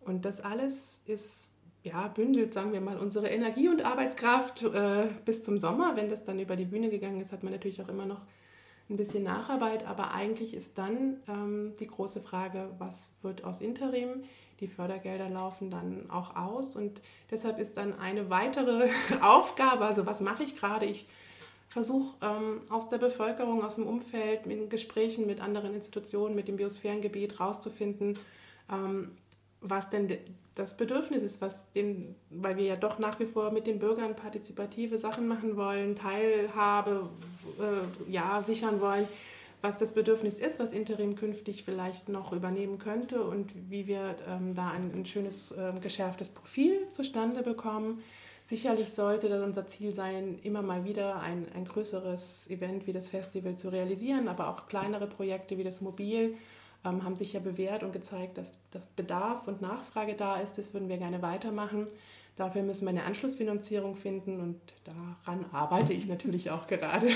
und 0.00 0.24
das 0.24 0.40
alles 0.40 1.02
ist, 1.06 1.50
ja, 1.82 2.06
bündelt, 2.06 2.54
sagen 2.54 2.72
wir 2.72 2.80
mal, 2.80 2.96
unsere 2.96 3.28
Energie 3.28 3.68
und 3.68 3.84
Arbeitskraft 3.84 4.62
äh, 4.62 5.08
bis 5.24 5.42
zum 5.42 5.58
Sommer. 5.58 5.96
Wenn 5.96 6.08
das 6.08 6.24
dann 6.24 6.38
über 6.38 6.54
die 6.54 6.64
Bühne 6.64 6.88
gegangen 6.88 7.20
ist, 7.20 7.32
hat 7.32 7.42
man 7.42 7.52
natürlich 7.52 7.82
auch 7.82 7.88
immer 7.88 8.06
noch 8.06 8.20
ein 8.90 8.96
bisschen 8.96 9.22
Nacharbeit, 9.22 9.86
aber 9.86 10.12
eigentlich 10.12 10.54
ist 10.54 10.76
dann 10.76 11.20
ähm, 11.28 11.74
die 11.80 11.86
große 11.86 12.20
Frage, 12.20 12.70
was 12.78 13.10
wird 13.22 13.44
aus 13.44 13.60
Interim? 13.60 14.24
Die 14.60 14.68
Fördergelder 14.68 15.28
laufen 15.28 15.70
dann 15.70 16.10
auch 16.10 16.36
aus 16.36 16.76
und 16.76 17.00
deshalb 17.30 17.58
ist 17.58 17.76
dann 17.76 17.98
eine 17.98 18.30
weitere 18.30 18.90
Aufgabe, 19.22 19.86
also 19.86 20.06
was 20.06 20.20
mache 20.20 20.44
ich 20.44 20.56
gerade? 20.56 20.86
Ich 20.86 21.06
versuche 21.68 22.14
ähm, 22.20 22.60
aus 22.68 22.88
der 22.88 22.98
Bevölkerung, 22.98 23.64
aus 23.64 23.76
dem 23.76 23.86
Umfeld, 23.86 24.46
in 24.46 24.68
Gesprächen 24.68 25.26
mit 25.26 25.40
anderen 25.40 25.74
Institutionen, 25.74 26.34
mit 26.34 26.46
dem 26.46 26.56
Biosphärengebiet 26.56 27.40
rauszufinden, 27.40 28.18
ähm, 28.70 29.12
was 29.62 29.88
denn 29.88 30.08
de- 30.08 30.18
das 30.54 30.76
Bedürfnis 30.76 31.22
ist, 31.22 31.40
was 31.40 31.72
den, 31.72 32.14
weil 32.28 32.56
wir 32.56 32.64
ja 32.64 32.76
doch 32.76 32.98
nach 32.98 33.18
wie 33.18 33.24
vor 33.26 33.50
mit 33.52 33.66
den 33.66 33.78
Bürgern 33.78 34.14
partizipative 34.14 34.98
Sachen 34.98 35.26
machen 35.26 35.56
wollen, 35.56 35.96
Teilhabe 35.96 37.08
äh, 37.58 38.12
ja, 38.12 38.42
sichern 38.42 38.80
wollen, 38.80 39.08
was 39.62 39.76
das 39.78 39.94
Bedürfnis 39.94 40.38
ist, 40.38 40.58
was 40.58 40.72
Interim 40.74 41.14
künftig 41.14 41.62
vielleicht 41.64 42.08
noch 42.08 42.32
übernehmen 42.32 42.78
könnte 42.78 43.22
und 43.22 43.52
wie 43.70 43.86
wir 43.86 44.16
ähm, 44.28 44.54
da 44.54 44.70
ein, 44.70 44.92
ein 44.92 45.06
schönes 45.06 45.54
ähm, 45.56 45.80
geschärftes 45.80 46.28
Profil 46.28 46.86
zustande 46.90 47.42
bekommen. 47.42 48.02
Sicherlich 48.44 48.92
sollte 48.92 49.28
das 49.28 49.42
unser 49.42 49.68
Ziel 49.68 49.94
sein, 49.94 50.40
immer 50.42 50.62
mal 50.62 50.84
wieder 50.84 51.20
ein, 51.20 51.46
ein 51.54 51.64
größeres 51.64 52.50
Event 52.50 52.88
wie 52.88 52.92
das 52.92 53.08
Festival 53.08 53.56
zu 53.56 53.68
realisieren, 53.68 54.26
aber 54.26 54.48
auch 54.48 54.66
kleinere 54.66 55.06
Projekte 55.06 55.56
wie 55.58 55.64
das 55.64 55.80
Mobil 55.80 56.36
ähm, 56.84 57.04
haben 57.04 57.16
sich 57.16 57.32
ja 57.32 57.40
bewährt 57.40 57.82
und 57.82 57.92
gezeigt, 57.92 58.38
dass, 58.38 58.52
dass 58.70 58.86
Bedarf 58.88 59.46
und 59.48 59.60
Nachfrage 59.60 60.14
da 60.14 60.36
ist. 60.36 60.58
Das 60.58 60.72
würden 60.74 60.88
wir 60.88 60.98
gerne 60.98 61.22
weitermachen. 61.22 61.86
Dafür 62.36 62.62
müssen 62.62 62.82
wir 62.82 62.90
eine 62.90 63.04
Anschlussfinanzierung 63.04 63.94
finden 63.94 64.40
und 64.40 64.60
daran 64.84 65.44
arbeite 65.52 65.92
ich 65.92 66.06
natürlich 66.06 66.50
auch 66.50 66.66
gerade. 66.66 67.10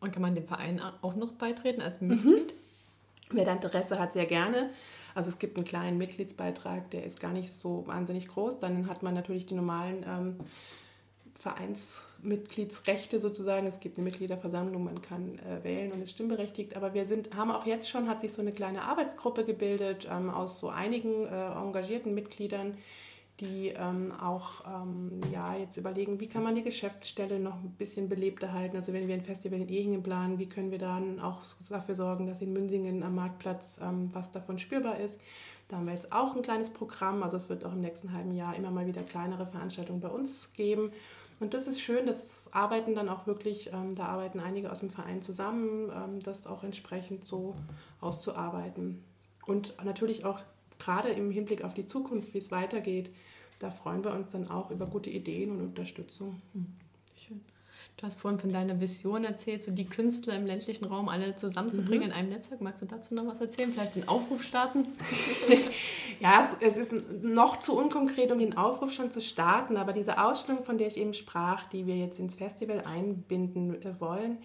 Und 0.00 0.12
kann 0.12 0.22
man 0.22 0.34
dem 0.34 0.46
Verein 0.46 0.80
auch 1.02 1.16
noch 1.16 1.32
beitreten 1.32 1.80
Mhm. 1.80 1.84
als 1.84 2.00
Mitglied? 2.00 2.54
Wer 3.30 3.44
da 3.44 3.52
Interesse 3.52 3.98
hat, 3.98 4.12
sehr 4.12 4.26
gerne. 4.26 4.70
Also 5.14 5.28
es 5.28 5.38
gibt 5.38 5.56
einen 5.56 5.66
kleinen 5.66 5.98
Mitgliedsbeitrag, 5.98 6.90
der 6.90 7.04
ist 7.04 7.18
gar 7.18 7.32
nicht 7.32 7.52
so 7.52 7.86
wahnsinnig 7.86 8.28
groß. 8.28 8.58
Dann 8.58 8.88
hat 8.88 9.02
man 9.02 9.14
natürlich 9.14 9.46
die 9.46 9.54
normalen 9.54 10.04
ähm, 10.06 10.36
Vereinsmitgliedsrechte 12.18 13.20
sozusagen. 13.20 13.66
Es 13.66 13.80
gibt 13.80 13.98
eine 13.98 14.04
Mitgliederversammlung, 14.04 14.84
man 14.84 15.02
kann 15.02 15.38
äh, 15.38 15.62
wählen 15.64 15.92
und 15.92 16.02
ist 16.02 16.12
stimmberechtigt. 16.12 16.76
Aber 16.76 16.94
wir 16.94 17.06
sind, 17.06 17.34
haben 17.34 17.50
auch 17.50 17.66
jetzt 17.66 17.88
schon, 17.88 18.08
hat 18.08 18.20
sich 18.20 18.32
so 18.32 18.42
eine 18.42 18.52
kleine 18.52 18.82
Arbeitsgruppe 18.82 19.44
gebildet 19.44 20.08
ähm, 20.10 20.30
aus 20.30 20.58
so 20.58 20.68
einigen 20.68 21.26
äh, 21.26 21.52
engagierten 21.52 22.14
Mitgliedern, 22.14 22.76
die 23.40 23.68
ähm, 23.68 24.12
auch 24.20 24.64
ähm, 24.66 25.20
ja, 25.32 25.56
jetzt 25.56 25.76
überlegen, 25.76 26.18
wie 26.18 26.28
kann 26.28 26.42
man 26.42 26.56
die 26.56 26.64
Geschäftsstelle 26.64 27.38
noch 27.38 27.54
ein 27.54 27.74
bisschen 27.78 28.08
belebter 28.08 28.52
halten. 28.52 28.76
Also 28.76 28.92
wenn 28.92 29.06
wir 29.06 29.14
ein 29.14 29.22
Festival 29.22 29.60
in 29.60 29.68
Ehingen 29.68 30.02
planen, 30.02 30.38
wie 30.38 30.48
können 30.48 30.72
wir 30.72 30.78
dann 30.78 31.20
auch 31.20 31.42
dafür 31.68 31.94
sorgen, 31.94 32.26
dass 32.26 32.42
in 32.42 32.52
Münsingen 32.52 33.02
am 33.04 33.14
Marktplatz 33.14 33.78
ähm, 33.80 34.10
was 34.12 34.32
davon 34.32 34.58
spürbar 34.58 34.98
ist. 34.98 35.20
Da 35.68 35.76
haben 35.76 35.86
wir 35.86 35.92
jetzt 35.92 36.12
auch 36.12 36.34
ein 36.34 36.42
kleines 36.42 36.70
Programm. 36.70 37.22
Also 37.22 37.36
es 37.36 37.48
wird 37.50 37.64
auch 37.64 37.74
im 37.74 37.80
nächsten 37.80 38.12
halben 38.12 38.34
Jahr 38.34 38.56
immer 38.56 38.70
mal 38.70 38.86
wieder 38.86 39.02
kleinere 39.02 39.46
Veranstaltungen 39.46 40.00
bei 40.00 40.08
uns 40.08 40.52
geben. 40.54 40.90
Und 41.40 41.54
das 41.54 41.68
ist 41.68 41.80
schön, 41.80 42.06
das 42.06 42.52
arbeiten 42.52 42.94
dann 42.94 43.08
auch 43.08 43.26
wirklich, 43.26 43.72
ähm, 43.72 43.94
da 43.94 44.06
arbeiten 44.06 44.40
einige 44.40 44.72
aus 44.72 44.80
dem 44.80 44.90
Verein 44.90 45.22
zusammen, 45.22 45.90
ähm, 45.94 46.22
das 46.22 46.46
auch 46.46 46.64
entsprechend 46.64 47.26
so 47.26 47.54
auszuarbeiten. 48.00 49.04
Und 49.46 49.74
natürlich 49.84 50.24
auch 50.24 50.40
gerade 50.78 51.10
im 51.10 51.30
Hinblick 51.30 51.62
auf 51.62 51.74
die 51.74 51.86
Zukunft, 51.86 52.34
wie 52.34 52.38
es 52.38 52.50
weitergeht, 52.50 53.10
da 53.60 53.70
freuen 53.70 54.04
wir 54.04 54.12
uns 54.12 54.30
dann 54.30 54.48
auch 54.50 54.70
über 54.70 54.86
gute 54.86 55.10
Ideen 55.10 55.50
und 55.50 55.60
Unterstützung. 55.60 56.40
Schön. 57.16 57.40
Du 57.96 58.06
hast 58.06 58.20
vorhin 58.20 58.38
von 58.38 58.52
deiner 58.52 58.80
Vision 58.80 59.24
erzählt, 59.24 59.62
so 59.62 59.72
die 59.72 59.86
Künstler 59.86 60.36
im 60.36 60.46
ländlichen 60.46 60.84
Raum 60.84 61.08
alle 61.08 61.34
zusammenzubringen 61.34 62.10
in 62.10 62.12
einem 62.12 62.28
Netzwerk. 62.28 62.60
Magst 62.60 62.80
du 62.80 62.86
dazu 62.86 63.12
noch 63.12 63.26
was 63.26 63.40
erzählen? 63.40 63.72
Vielleicht 63.72 63.96
einen 63.96 64.08
Aufruf 64.08 64.42
starten? 64.42 64.86
Ja, 66.20 66.44
es, 66.44 66.56
es 66.60 66.76
ist 66.76 67.22
noch 67.22 67.60
zu 67.60 67.78
unkonkret, 67.78 68.32
um 68.32 68.40
den 68.40 68.56
Aufruf 68.56 68.92
schon 68.92 69.12
zu 69.12 69.20
starten, 69.20 69.76
aber 69.76 69.92
diese 69.92 70.20
Ausstellung, 70.20 70.64
von 70.64 70.76
der 70.76 70.88
ich 70.88 70.96
eben 70.96 71.14
sprach, 71.14 71.68
die 71.68 71.86
wir 71.86 71.96
jetzt 71.96 72.18
ins 72.18 72.34
Festival 72.34 72.82
einbinden 72.84 73.80
äh, 73.82 74.00
wollen, 74.00 74.38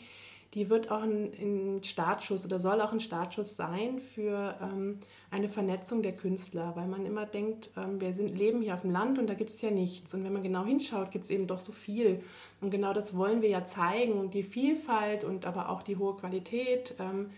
die 0.54 0.70
wird 0.70 0.92
auch 0.92 1.02
ein, 1.02 1.32
ein 1.40 1.84
Startschuss 1.84 2.46
oder 2.46 2.60
soll 2.60 2.80
auch 2.82 2.92
ein 2.92 3.00
Startschuss 3.00 3.56
sein 3.56 4.00
für 4.00 4.56
ähm, 4.62 5.00
eine 5.32 5.50
Vernetzung 5.50 6.04
der 6.04 6.16
Künstler, 6.16 6.76
weil 6.76 6.88
man 6.88 7.06
immer 7.06 7.26
denkt, 7.26 7.72
ähm, 7.76 8.00
wir 8.00 8.14
sind, 8.14 8.38
leben 8.38 8.62
hier 8.62 8.76
auf 8.76 8.82
dem 8.82 8.92
Land 8.92 9.18
und 9.18 9.28
da 9.28 9.34
gibt 9.34 9.52
es 9.52 9.62
ja 9.62 9.72
nichts. 9.72 10.14
Und 10.14 10.24
wenn 10.24 10.34
man 10.34 10.44
genau 10.44 10.64
hinschaut, 10.64 11.10
gibt 11.10 11.26
es 11.26 11.32
eben 11.32 11.48
doch 11.48 11.60
so 11.60 11.72
viel. 11.72 12.22
Und 12.62 12.70
genau 12.70 12.94
das 12.94 13.18
wollen 13.18 13.42
wir 13.42 13.50
ja 13.50 13.66
zeigen, 13.66 14.30
die 14.30 14.44
Vielfalt 14.44 15.24
und 15.24 15.46
aber 15.46 15.70
auch 15.70 15.82
die 15.82 15.98
hohe 15.98 16.16
Qualität, 16.16 16.96
ähm, 17.00 17.32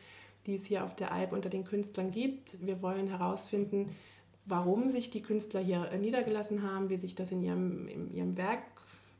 die 0.46 0.56
es 0.56 0.66
hier 0.66 0.84
auf 0.84 0.96
der 0.96 1.14
Alp 1.14 1.32
unter 1.32 1.50
den 1.50 1.64
Künstlern 1.64 2.12
gibt. 2.12 2.66
Wir 2.66 2.82
wollen 2.82 3.08
herausfinden, 3.08 3.96
warum 4.46 4.90
sich 4.90 5.10
die 5.10 5.22
Künstler 5.22 5.62
hier 5.62 5.90
niedergelassen 5.98 6.70
haben, 6.70 6.90
wie 6.90 6.98
sich 6.98 7.16
das 7.16 7.32
in 7.32 7.42
ihrem, 7.42 7.88
in 7.88 8.14
ihrem 8.14 8.38
Werk 8.38 8.64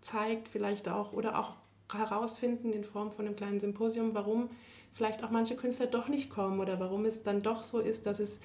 zeigt, 0.02 0.50
vielleicht 0.50 0.90
auch, 0.90 1.14
oder 1.14 1.40
auch 1.40 1.54
herausfinden 1.92 2.74
in 2.74 2.84
Form 2.84 3.12
von 3.12 3.26
einem 3.26 3.36
kleinen 3.36 3.60
Symposium, 3.60 4.14
warum 4.14 4.50
vielleicht 4.94 5.24
auch 5.24 5.30
manche 5.30 5.56
Künstler 5.56 5.88
doch 5.88 6.08
nicht 6.08 6.30
kommen 6.30 6.60
oder 6.60 6.80
warum 6.80 7.06
es 7.06 7.24
dann 7.24 7.42
doch 7.42 7.64
so 7.64 7.80
ist, 7.80 8.06
dass 8.06 8.20
es 8.20 8.40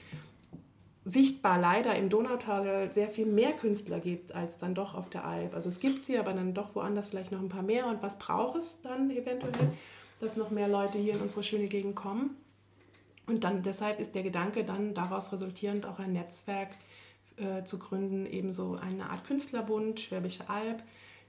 sichtbar 1.04 1.58
leider 1.58 1.94
im 1.94 2.10
Donautal 2.10 2.92
sehr 2.92 3.08
viel 3.08 3.26
mehr 3.26 3.52
Künstler 3.52 4.00
gibt 4.00 4.34
als 4.34 4.58
dann 4.58 4.74
doch 4.74 4.94
auf 4.94 5.08
der 5.08 5.24
Alp. 5.24 5.54
Also 5.54 5.68
es 5.68 5.80
gibt 5.80 6.04
sie, 6.04 6.18
aber 6.18 6.32
dann 6.32 6.52
doch 6.52 6.74
woanders 6.74 7.08
vielleicht 7.08 7.32
noch 7.32 7.40
ein 7.40 7.48
paar 7.48 7.62
mehr. 7.62 7.86
Und 7.86 8.02
was 8.02 8.18
braucht 8.18 8.56
es 8.56 8.80
dann 8.82 9.10
eventuell, 9.10 9.72
dass 10.20 10.36
noch 10.36 10.50
mehr 10.50 10.68
Leute 10.68 10.98
hier 10.98 11.14
in 11.14 11.20
unsere 11.20 11.42
schöne 11.42 11.68
Gegend 11.68 11.96
kommen? 11.96 12.36
Und 13.26 13.44
dann 13.44 13.62
deshalb 13.62 14.00
ist 14.00 14.14
der 14.14 14.22
Gedanke 14.22 14.64
dann 14.64 14.92
daraus 14.92 15.32
resultierend 15.32 15.86
auch 15.86 15.98
ein 15.98 16.12
Netzwerk 16.12 16.70
äh, 17.36 17.64
zu 17.64 17.78
gründen, 17.78 18.26
ebenso 18.26 18.74
eine 18.74 19.08
Art 19.08 19.24
Künstlerbund, 19.24 20.00
Schwäbische 20.00 20.50
Alb, 20.50 20.82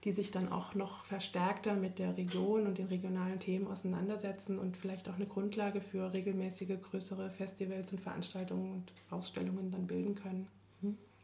die 0.04 0.12
sich 0.12 0.32
dann 0.32 0.52
auch 0.52 0.74
noch 0.74 1.06
verstärkter 1.06 1.76
mit 1.76 2.00
der 2.00 2.18
Region 2.18 2.66
und 2.66 2.78
den 2.78 2.88
regionalen 2.88 3.40
Themen 3.40 3.68
auseinandersetzen 3.68 4.58
und 4.58 4.78
vielleicht 4.78 5.08
auch 5.10 5.16
eine 5.16 5.28
Grundlage 5.28 5.82
für 5.82 6.12
regelmäßige 6.12 6.82
größere 6.82 7.30
Festivals 7.30 7.92
und 7.92 8.02
Veranstaltungen 8.02 8.72
und 8.72 8.94
Ausstellungen 9.12 9.72
dann 9.72 9.86
bilden 9.88 10.16
können. 10.16 10.48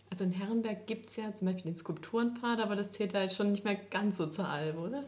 Also 0.10 0.24
in 0.24 0.32
Herrenberg 0.32 0.88
gibt 0.88 1.10
es 1.10 1.18
ja 1.18 1.34
zum 1.36 1.48
Beispiel 1.48 1.72
den 1.72 1.76
Skulpturenpfad, 1.76 2.60
aber 2.60 2.76
das 2.76 2.92
zählt 2.92 3.14
halt 3.14 3.32
schon 3.32 3.52
nicht 3.52 3.66
mehr 3.66 3.76
ganz 3.76 4.18
so 4.18 4.28
zur 4.28 4.48
Alb, 4.48 4.78
oder? 4.78 5.04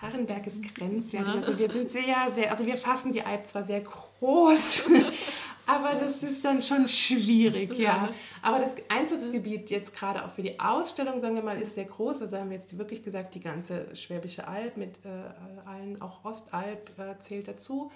Herrenberg 0.00 0.46
ist 0.46 0.62
grenzwertig. 0.74 1.28
Also 1.28 1.58
wir 1.58 1.70
sind 1.70 1.88
sehr, 1.88 2.30
sehr, 2.30 2.50
also 2.50 2.64
wir 2.64 2.78
fassen 2.78 3.12
die 3.12 3.22
Alp 3.22 3.46
zwar 3.46 3.62
sehr 3.62 3.82
groß, 3.82 4.88
aber 5.70 5.94
das 5.94 6.22
ist 6.22 6.44
dann 6.44 6.62
schon 6.62 6.88
schwierig, 6.88 7.78
ja. 7.78 8.12
Aber 8.42 8.58
das 8.58 8.74
Einzugsgebiet 8.88 9.70
jetzt 9.70 9.94
gerade 9.94 10.24
auch 10.24 10.30
für 10.30 10.42
die 10.42 10.58
Ausstellung, 10.58 11.20
sagen 11.20 11.36
wir 11.36 11.42
mal, 11.42 11.60
ist 11.60 11.76
sehr 11.76 11.84
groß. 11.84 12.22
Also 12.22 12.36
haben 12.36 12.50
wir 12.50 12.56
jetzt 12.56 12.76
wirklich 12.76 13.04
gesagt, 13.04 13.34
die 13.36 13.40
ganze 13.40 13.94
Schwäbische 13.94 14.48
Alb 14.48 14.76
mit 14.76 14.96
äh, 15.04 15.68
allen, 15.68 16.02
auch 16.02 16.24
Ostalb 16.24 16.90
äh, 16.98 17.20
zählt 17.20 17.46
dazu. 17.46 17.92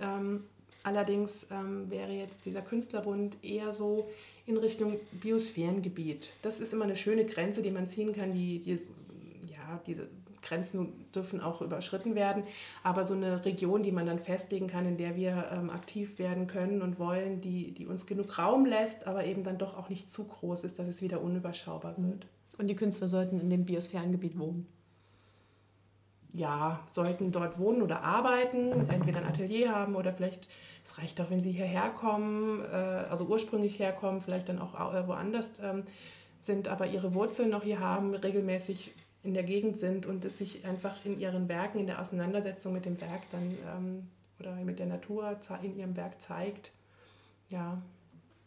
Ähm, 0.00 0.44
allerdings 0.82 1.46
ähm, 1.52 1.88
wäre 1.88 2.12
jetzt 2.12 2.44
dieser 2.44 2.62
Künstlerbund 2.62 3.36
eher 3.42 3.70
so 3.70 4.10
in 4.46 4.56
Richtung 4.56 4.98
Biosphärengebiet. 5.12 6.30
Das 6.42 6.58
ist 6.58 6.72
immer 6.72 6.84
eine 6.84 6.96
schöne 6.96 7.26
Grenze, 7.26 7.62
die 7.62 7.70
man 7.70 7.86
ziehen 7.86 8.12
kann, 8.12 8.32
die, 8.32 8.58
die 8.58 8.72
ja, 9.46 9.80
diese 9.86 10.08
Grenzen 10.42 11.06
dürfen 11.14 11.40
auch 11.40 11.62
überschritten 11.62 12.14
werden, 12.14 12.44
aber 12.82 13.04
so 13.04 13.14
eine 13.14 13.44
Region, 13.44 13.82
die 13.82 13.92
man 13.92 14.06
dann 14.06 14.18
festlegen 14.18 14.66
kann, 14.66 14.86
in 14.86 14.96
der 14.96 15.16
wir 15.16 15.48
ähm, 15.52 15.70
aktiv 15.70 16.18
werden 16.18 16.46
können 16.46 16.82
und 16.82 16.98
wollen, 16.98 17.40
die, 17.40 17.72
die 17.72 17.86
uns 17.86 18.06
genug 18.06 18.38
Raum 18.38 18.66
lässt, 18.66 19.06
aber 19.06 19.24
eben 19.24 19.44
dann 19.44 19.58
doch 19.58 19.76
auch 19.76 19.88
nicht 19.88 20.12
zu 20.12 20.24
groß 20.24 20.64
ist, 20.64 20.78
dass 20.78 20.86
es 20.86 21.02
wieder 21.02 21.20
unüberschaubar 21.22 21.94
wird. 21.98 22.26
Und 22.58 22.66
die 22.68 22.76
Künstler 22.76 23.08
sollten 23.08 23.40
in 23.40 23.50
dem 23.50 23.64
Biosphärengebiet 23.64 24.38
wohnen. 24.38 24.66
Ja, 26.34 26.80
sollten 26.90 27.32
dort 27.32 27.58
wohnen 27.58 27.82
oder 27.82 28.02
arbeiten, 28.02 28.88
entweder 28.90 29.20
ein 29.20 29.26
Atelier 29.26 29.74
haben 29.74 29.96
oder 29.96 30.12
vielleicht, 30.12 30.48
es 30.84 30.98
reicht 30.98 31.20
auch, 31.20 31.30
wenn 31.30 31.40
sie 31.40 31.52
hierher 31.52 31.90
kommen, 31.90 32.62
äh, 32.64 32.74
also 32.74 33.24
ursprünglich 33.24 33.78
herkommen, 33.78 34.20
vielleicht 34.20 34.48
dann 34.48 34.58
auch 34.58 34.74
äh, 34.92 35.06
woanders 35.08 35.52
ähm, 35.62 35.84
sind, 36.40 36.68
aber 36.68 36.86
ihre 36.86 37.14
Wurzeln 37.14 37.50
noch 37.50 37.62
hier 37.62 37.80
haben, 37.80 38.14
regelmäßig 38.14 38.92
in 39.22 39.34
der 39.34 39.42
Gegend 39.42 39.78
sind 39.78 40.06
und 40.06 40.24
es 40.24 40.38
sich 40.38 40.64
einfach 40.64 41.04
in 41.04 41.18
ihren 41.18 41.48
Werken, 41.48 41.78
in 41.78 41.86
der 41.86 42.00
Auseinandersetzung 42.00 42.72
mit 42.72 42.84
dem 42.84 43.00
Werk 43.00 43.22
dann 43.32 43.50
ähm, 43.66 44.08
oder 44.38 44.54
mit 44.56 44.78
der 44.78 44.86
Natur 44.86 45.36
in 45.62 45.76
ihrem 45.76 45.96
Werk 45.96 46.20
zeigt. 46.20 46.72
Ja. 47.50 47.82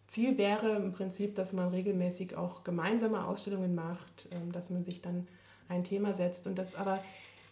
Ziel 0.08 0.38
wäre 0.38 0.76
im 0.76 0.92
Prinzip, 0.92 1.36
dass 1.36 1.54
man 1.54 1.70
regelmäßig 1.70 2.36
auch 2.36 2.64
gemeinsame 2.64 3.26
Ausstellungen 3.26 3.76
macht, 3.76 4.28
ähm, 4.32 4.52
dass 4.52 4.70
man 4.70 4.84
sich 4.84 5.02
dann 5.02 5.28
ein 5.70 5.84
Thema 5.84 6.14
setzt 6.14 6.48
und 6.48 6.58
das 6.58 6.76
aber 6.76 7.02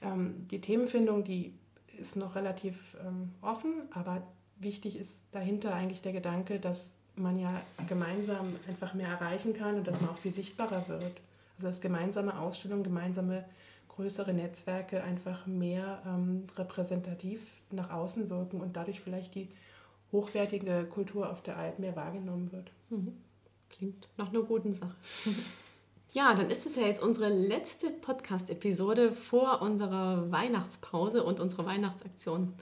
ähm, 0.01 0.47
die 0.51 0.62
Themenfindung, 0.62 1.23
die 1.23 1.53
ist 1.97 2.15
noch 2.15 2.36
relativ 2.36 2.97
ähm, 3.05 3.32
offen, 3.41 3.73
aber 3.91 4.23
wichtig 4.58 4.97
ist 4.97 5.23
dahinter 5.32 5.73
eigentlich 5.73 6.01
der 6.01 6.13
Gedanke, 6.13 6.60
dass 6.60 6.95
man 7.15 7.38
ja 7.38 7.62
gemeinsam 7.88 8.55
einfach 8.67 8.93
mehr 8.93 9.10
erreichen 9.10 9.53
kann 9.53 9.75
und 9.75 9.88
dass 9.88 9.99
man 9.99 10.12
auch 10.12 10.17
viel 10.17 10.34
sichtbarer 10.34 10.88
wird. 10.88 11.19
Also 11.59 11.67
dass 11.67 11.81
gemeinsame 11.81 12.39
Ausstellungen, 12.39 12.85
gemeinsame 12.85 13.43
größere 13.89 14.33
Netzwerke 14.33 15.03
einfach 15.03 15.45
mehr 15.45 16.01
ähm, 16.07 16.47
repräsentativ 16.55 17.41
nach 17.69 17.89
außen 17.91 18.29
wirken 18.29 18.61
und 18.61 18.77
dadurch 18.77 19.01
vielleicht 19.01 19.35
die 19.35 19.49
hochwertige 20.13 20.85
Kultur 20.89 21.29
auf 21.29 21.43
der 21.43 21.57
Alp 21.57 21.79
mehr 21.79 21.97
wahrgenommen 21.97 22.49
wird. 22.53 22.71
Mhm. 22.89 23.17
Klingt 23.69 24.07
nach 24.15 24.29
einer 24.29 24.41
guten 24.41 24.71
Sache. 24.71 24.95
ja, 26.13 26.33
dann 26.33 26.49
ist 26.49 26.65
es 26.65 26.77
ja 26.77 26.83
jetzt 26.83 27.03
unsere 27.03 27.27
letzte 27.27 27.89
Podcast-Episode 27.89 29.11
vor 29.11 29.61
unserer 29.61 30.31
Weihnachtspause 30.31 31.25
und 31.25 31.41
unserer 31.41 31.65
Weihnachtsaktion. 31.65 32.53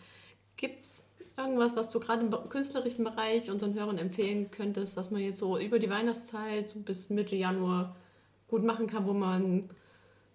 Gibt 0.56 0.82
es 0.82 1.06
irgendwas, 1.38 1.76
was 1.76 1.92
du 1.92 2.00
gerade 2.00 2.26
im 2.26 2.50
künstlerischen 2.50 3.04
Bereich 3.04 3.52
unseren 3.52 3.76
Hörern 3.76 4.00
empfehlen 4.00 4.50
könntest, 4.50 4.98
was 4.98 5.12
man 5.12 5.22
jetzt 5.22 5.38
so 5.38 5.60
über 5.60 5.78
die 5.78 5.92
Weihnachtszeit 5.92 6.74
bis 6.84 7.12
Mitte 7.12 7.36
Januar 7.36 7.96
gut 8.48 8.64
machen 8.64 8.88
kann, 8.88 9.06
wo 9.06 9.14
man 9.14 9.70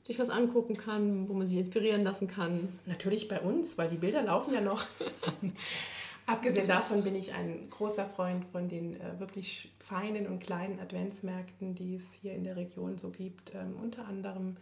sich 0.05 0.19
was 0.19 0.31
angucken 0.31 0.77
kann, 0.77 1.29
wo 1.29 1.35
man 1.35 1.47
sich 1.47 1.59
inspirieren 1.59 2.03
lassen 2.03 2.29
kann. 2.29 2.79
Natürlich 2.87 3.29
bei 3.29 3.41
uns, 3.41 3.79
weil 3.79 3.89
die 3.89 3.97
Bilder 3.97 4.23
laufen 4.23 4.53
ja 4.53 4.61
noch. 4.61 4.85
Abgesehen 6.27 6.69
davon 6.69 7.03
bin 7.03 7.17
ich 7.17 7.35
ein 7.35 7.69
großer 7.71 8.07
Freund 8.07 8.45
von 8.47 8.69
den 8.69 9.01
äh, 9.01 9.19
wirklich 9.19 9.73
feinen 9.79 10.27
und 10.29 10.41
kleinen 10.41 10.79
Adventsmärkten, 10.79 11.75
die 11.75 11.97
es 11.97 12.13
hier 12.13 12.33
in 12.35 12.45
der 12.45 12.57
Region 12.57 12.97
so 12.97 13.11
gibt. 13.11 13.55
Ähm, 13.55 13.77
unter 13.81 14.07
anderem 14.07 14.57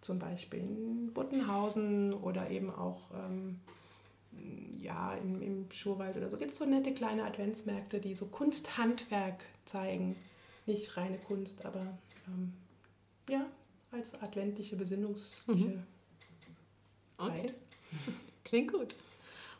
zum 0.00 0.18
Beispiel 0.18 0.60
in 0.60 1.12
Buttenhausen 1.12 2.12
oder 2.12 2.50
eben 2.50 2.70
auch 2.70 3.10
ähm, 3.14 3.60
ja, 4.80 5.14
im, 5.14 5.42
im 5.42 5.70
Schurwald 5.70 6.16
oder 6.16 6.28
so. 6.28 6.36
Gibt 6.36 6.52
es 6.52 6.58
so 6.58 6.64
nette 6.64 6.92
kleine 6.92 7.24
Adventsmärkte, 7.24 7.98
die 7.98 8.14
so 8.14 8.26
Kunsthandwerk 8.26 9.42
zeigen. 9.64 10.16
Nicht 10.66 10.96
reine 10.96 11.18
Kunst, 11.18 11.64
aber 11.64 11.98
ähm, 12.26 12.52
ja, 13.30 13.46
als 13.92 14.20
adventliche, 14.20 14.74
besinnungsliche 14.76 15.68
mhm. 15.68 15.86
Zeit. 17.18 17.30
Okay. 17.30 17.54
Klingt 18.44 18.72
gut. 18.72 18.94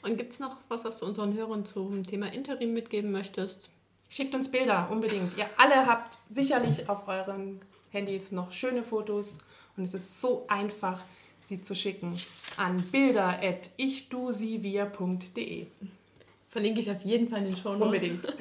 Und 0.03 0.17
gibt 0.17 0.33
es 0.33 0.39
noch 0.39 0.57
was, 0.69 0.85
was 0.85 0.99
du 0.99 1.07
unseren 1.07 1.35
Hörern 1.35 1.65
zum 1.65 2.07
Thema 2.07 2.33
Interim 2.33 2.73
mitgeben 2.73 3.11
möchtest? 3.13 3.69
Schickt 4.09 4.35
uns 4.35 4.51
Bilder 4.51 4.89
unbedingt. 4.91 5.37
Ihr 5.37 5.47
alle 5.57 5.87
habt 5.87 6.19
sicherlich 6.29 6.89
auf 6.89 7.07
euren 7.07 7.61
Handys 7.91 8.33
noch 8.33 8.51
schöne 8.53 8.83
Fotos 8.83 9.39
und 9.77 9.85
es 9.85 9.95
ist 9.95 10.21
so 10.21 10.47
einfach, 10.49 11.05
sie 11.43 11.63
zu 11.63 11.77
schicken 11.77 12.21
an 12.57 12.83
bilder.ichdusivir.de. 12.91 15.67
Verlinke 16.49 16.81
ich 16.81 16.91
auf 16.91 17.03
jeden 17.03 17.29
Fall 17.29 17.41
in 17.41 17.45
den 17.45 17.57
Show 17.57 17.77
Notes. 17.77 17.85
Unbedingt. 17.85 18.35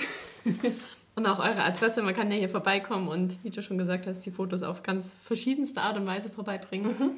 Und 1.19 1.27
auch 1.27 1.39
eure 1.39 1.65
Adresse, 1.65 2.01
man 2.01 2.13
kann 2.13 2.31
ja 2.31 2.37
hier 2.37 2.47
vorbeikommen 2.47 3.09
und 3.09 3.43
wie 3.43 3.49
du 3.49 3.61
schon 3.61 3.77
gesagt 3.77 4.07
hast, 4.07 4.21
die 4.21 4.31
Fotos 4.31 4.63
auf 4.63 4.83
ganz 4.83 5.11
verschiedenste 5.25 5.81
Art 5.81 5.97
und 5.97 6.05
Weise 6.05 6.29
vorbeibringen. 6.29 6.97
Mhm. 6.97 7.11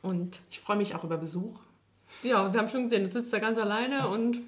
Und 0.00 0.38
ich 0.48 0.60
freue 0.60 0.76
mich 0.76 0.94
auch 0.94 1.02
über 1.02 1.16
Besuch. 1.16 1.58
Ja, 2.22 2.52
wir 2.52 2.60
haben 2.60 2.68
schon 2.68 2.84
gesehen, 2.84 3.02
du 3.02 3.10
sitzt 3.10 3.32
da 3.32 3.40
ganz 3.40 3.58
alleine 3.58 4.06
und. 4.10 4.38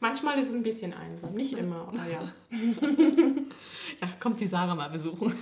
Manchmal 0.00 0.36
ist 0.40 0.48
es 0.48 0.54
ein 0.56 0.64
bisschen 0.64 0.94
einsam, 0.94 1.32
nicht 1.34 1.52
immer, 1.52 1.86
aber 1.86 2.08
ja. 2.08 2.32
ja, 4.00 4.08
kommt 4.18 4.40
die 4.40 4.48
Sarah 4.48 4.74
mal 4.74 4.90
besuchen. 4.90 5.32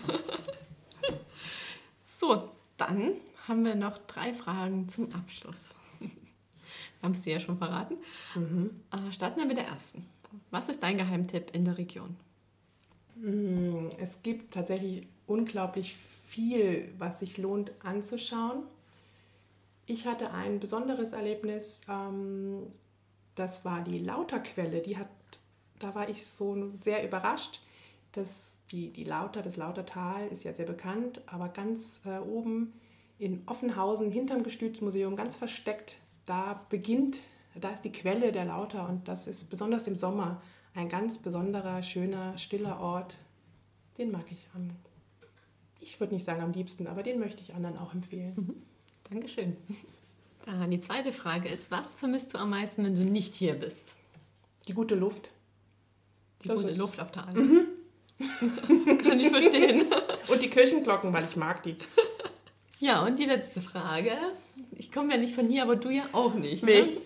so, 2.04 2.50
dann 2.76 3.12
haben 3.48 3.64
wir 3.64 3.74
noch 3.74 3.96
drei 4.06 4.34
Fragen 4.34 4.86
zum 4.90 5.14
Abschluss. 5.14 5.70
Wir 5.98 6.10
haben 7.02 7.12
es 7.12 7.22
dir 7.22 7.32
ja 7.32 7.40
schon 7.40 7.56
verraten. 7.56 7.96
Mhm. 8.34 8.82
Äh, 8.90 9.12
starten 9.14 9.40
wir 9.40 9.46
mit 9.46 9.56
der 9.56 9.66
ersten. 9.66 10.04
Was 10.50 10.68
ist 10.68 10.82
dein 10.82 10.98
Geheimtipp 10.98 11.52
in 11.54 11.64
der 11.64 11.78
Region? 11.78 12.16
Mm, 13.16 13.88
es 13.98 14.22
gibt 14.22 14.54
tatsächlich 14.54 15.06
unglaublich 15.26 15.96
viel, 16.26 16.92
was 16.98 17.20
sich 17.20 17.38
lohnt 17.38 17.72
anzuschauen. 17.82 18.64
Ich 19.86 20.06
hatte 20.06 20.32
ein 20.32 20.60
besonderes 20.60 21.12
Erlebnis, 21.12 21.82
ähm, 21.88 22.66
das 23.34 23.64
war 23.64 23.82
die 23.82 23.98
Lauterquelle. 23.98 24.80
Die 24.82 24.96
hat, 24.98 25.08
da 25.78 25.94
war 25.94 26.08
ich 26.08 26.26
so 26.26 26.72
sehr 26.82 27.04
überrascht, 27.04 27.60
dass 28.12 28.56
die, 28.70 28.90
die 28.92 29.04
Lauter, 29.04 29.42
das 29.42 29.56
Lautertal 29.56 30.26
ist 30.28 30.44
ja 30.44 30.52
sehr 30.52 30.66
bekannt, 30.66 31.22
aber 31.26 31.48
ganz 31.48 32.00
äh, 32.04 32.18
oben 32.18 32.72
in 33.18 33.42
Offenhausen, 33.46 34.10
hinterm 34.10 34.42
Gestütsmuseum, 34.42 35.16
ganz 35.16 35.36
versteckt, 35.36 35.98
da 36.26 36.66
beginnt, 36.68 37.20
da 37.54 37.70
ist 37.70 37.82
die 37.82 37.92
Quelle 37.92 38.32
der 38.32 38.44
Lauter 38.44 38.88
und 38.88 39.08
das 39.08 39.26
ist 39.26 39.48
besonders 39.48 39.86
im 39.86 39.96
Sommer 39.96 40.42
ein 40.76 40.88
ganz 40.88 41.18
besonderer, 41.18 41.82
schöner, 41.82 42.36
stiller 42.38 42.78
Ort. 42.80 43.16
Den 43.98 44.12
mag 44.12 44.26
ich 44.30 44.46
am, 44.54 44.70
ich 45.80 45.98
würde 45.98 46.14
nicht 46.14 46.24
sagen 46.24 46.42
am 46.42 46.52
liebsten, 46.52 46.86
aber 46.86 47.02
den 47.02 47.18
möchte 47.18 47.40
ich 47.40 47.54
anderen 47.54 47.78
auch 47.78 47.94
empfehlen. 47.94 48.34
Mhm. 48.36 48.62
Dankeschön. 49.10 49.56
Dann 50.44 50.70
die 50.70 50.80
zweite 50.80 51.12
Frage 51.12 51.48
ist, 51.48 51.70
was 51.70 51.94
vermisst 51.94 52.34
du 52.34 52.38
am 52.38 52.50
meisten, 52.50 52.84
wenn 52.84 52.94
du 52.94 53.08
nicht 53.08 53.34
hier 53.34 53.54
bist? 53.54 53.88
Die 54.68 54.74
gute 54.74 54.94
Luft. 54.94 55.28
Die 56.44 56.48
das 56.48 56.60
gute 56.60 56.74
Luft 56.74 57.00
auf 57.00 57.10
der 57.10 57.26
Alm. 57.26 57.66
Mhm. 58.18 58.98
Kann 58.98 59.18
ich 59.18 59.28
verstehen. 59.28 59.86
Und 60.28 60.42
die 60.42 60.50
Kirchenglocken, 60.50 61.12
weil 61.12 61.24
ich 61.24 61.36
mag 61.36 61.62
die. 61.62 61.76
Ja, 62.78 63.06
und 63.06 63.18
die 63.18 63.24
letzte 63.24 63.62
Frage. 63.62 64.12
Ich 64.72 64.92
komme 64.92 65.14
ja 65.14 65.18
nicht 65.18 65.34
von 65.34 65.48
hier, 65.48 65.62
aber 65.62 65.76
du 65.76 65.88
ja 65.88 66.08
auch 66.12 66.34
nicht. 66.34 66.62
Nee. 66.62 66.82
Ne? 66.82 66.98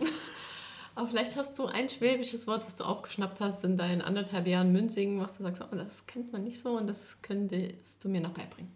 Aber 1.00 1.08
vielleicht 1.08 1.34
hast 1.34 1.58
du 1.58 1.64
ein 1.64 1.88
schwäbisches 1.88 2.46
Wort, 2.46 2.66
was 2.66 2.76
du 2.76 2.84
aufgeschnappt 2.84 3.40
hast 3.40 3.64
in 3.64 3.78
deinen 3.78 4.02
anderthalb 4.02 4.46
Jahren 4.46 4.70
Münzingen, 4.70 5.18
was 5.18 5.38
du 5.38 5.44
sagst, 5.44 5.62
oh, 5.62 5.74
das 5.74 6.06
kennt 6.06 6.30
man 6.30 6.44
nicht 6.44 6.60
so 6.60 6.76
und 6.76 6.86
das 6.86 7.16
könntest 7.22 8.04
du 8.04 8.10
mir 8.10 8.20
noch 8.20 8.34
beibringen. 8.34 8.70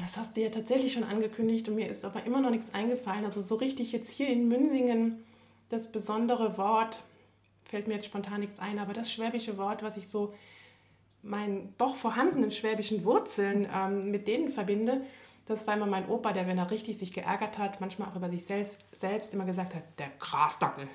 Das 0.00 0.16
hast 0.16 0.36
du 0.36 0.42
ja 0.42 0.48
tatsächlich 0.50 0.92
schon 0.92 1.02
angekündigt 1.02 1.68
und 1.68 1.74
mir 1.74 1.88
ist 1.88 2.04
aber 2.04 2.22
immer 2.22 2.40
noch 2.40 2.50
nichts 2.50 2.72
eingefallen. 2.72 3.24
Also 3.24 3.42
so 3.42 3.56
richtig 3.56 3.90
jetzt 3.90 4.10
hier 4.10 4.28
in 4.28 4.46
Münsingen 4.46 5.24
das 5.70 5.90
besondere 5.90 6.56
Wort, 6.56 7.00
fällt 7.64 7.88
mir 7.88 7.94
jetzt 7.94 8.06
spontan 8.06 8.38
nichts 8.38 8.60
ein, 8.60 8.78
aber 8.78 8.92
das 8.92 9.10
schwäbische 9.10 9.58
Wort, 9.58 9.82
was 9.82 9.96
ich 9.96 10.06
so 10.06 10.32
meinen 11.22 11.74
doch 11.78 11.96
vorhandenen 11.96 12.52
schwäbischen 12.52 13.04
Wurzeln 13.04 13.66
ähm, 13.74 14.12
mit 14.12 14.28
denen 14.28 14.50
verbinde, 14.50 15.00
das 15.46 15.66
war 15.66 15.74
immer 15.74 15.86
mein 15.86 16.08
Opa, 16.08 16.32
der, 16.32 16.46
wenn 16.46 16.58
er 16.58 16.70
richtig 16.70 16.98
sich 16.98 17.12
geärgert 17.12 17.58
hat, 17.58 17.80
manchmal 17.80 18.08
auch 18.08 18.16
über 18.16 18.28
sich 18.28 18.44
selbst, 18.44 18.78
selbst 18.98 19.34
immer 19.34 19.44
gesagt 19.44 19.74
hat, 19.74 19.82
der 19.98 20.08
Grasdackel. 20.18 20.88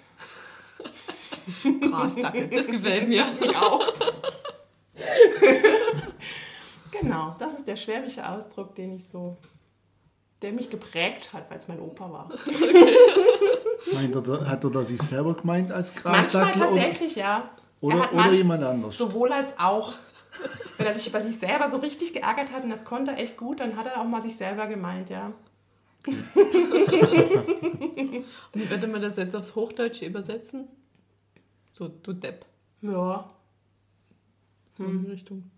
Grasdackel, 1.81 2.47
das 2.47 2.67
gefällt 2.67 3.07
mir. 3.09 3.25
Ich 3.41 3.55
auch. 3.55 3.93
genau, 6.91 7.35
das 7.39 7.55
ist 7.55 7.67
der 7.67 7.75
schwäbische 7.75 8.27
Ausdruck, 8.27 8.75
den 8.75 8.97
ich 8.97 9.07
so, 9.07 9.37
der 10.41 10.51
mich 10.53 10.69
geprägt 10.69 11.33
hat, 11.33 11.49
weil 11.49 11.59
es 11.59 11.67
mein 11.67 11.79
Opa 11.79 12.11
war. 12.11 12.29
Meint 13.93 14.15
er, 14.15 14.49
hat 14.49 14.63
er 14.63 14.69
das 14.69 14.87
sich 14.89 15.01
selber 15.01 15.33
gemeint 15.35 15.71
als 15.71 15.93
Manchmal 15.93 16.13
Grasdackel 16.13 16.61
oder, 16.63 16.69
tatsächlich, 16.81 17.15
ja. 17.15 17.49
oder, 17.81 17.95
er 17.95 18.01
hat 18.03 18.13
oder 18.13 18.21
manch- 18.23 18.37
jemand 18.37 18.63
anders? 18.63 18.97
Sowohl 18.97 19.31
als 19.31 19.49
auch. 19.57 19.93
Wenn 20.77 20.85
er 20.85 20.93
sich 20.93 21.07
über 21.07 21.23
sich 21.23 21.39
selber 21.39 21.71
so 21.71 21.77
richtig 21.77 22.13
geärgert 22.13 22.51
hat 22.51 22.63
und 22.63 22.69
das 22.69 22.85
konnte 22.85 23.11
er 23.11 23.19
echt 23.19 23.37
gut, 23.37 23.59
dann 23.59 23.75
hat 23.75 23.87
er 23.87 24.01
auch 24.01 24.05
mal 24.05 24.21
sich 24.21 24.35
selber 24.35 24.67
gemeint, 24.67 25.09
ja. 25.09 25.33
Wie 26.05 26.13
würde 28.69 28.87
man 28.87 29.01
das 29.01 29.17
jetzt 29.17 29.35
aufs 29.35 29.55
Hochdeutsche 29.55 30.05
übersetzen? 30.05 30.69
So, 31.73 31.89
du 31.89 32.13
Depp. 32.13 32.45
Ja. 32.81 33.29
So 34.75 34.85
in 34.85 35.03
die 35.03 35.11
Richtung. 35.11 35.51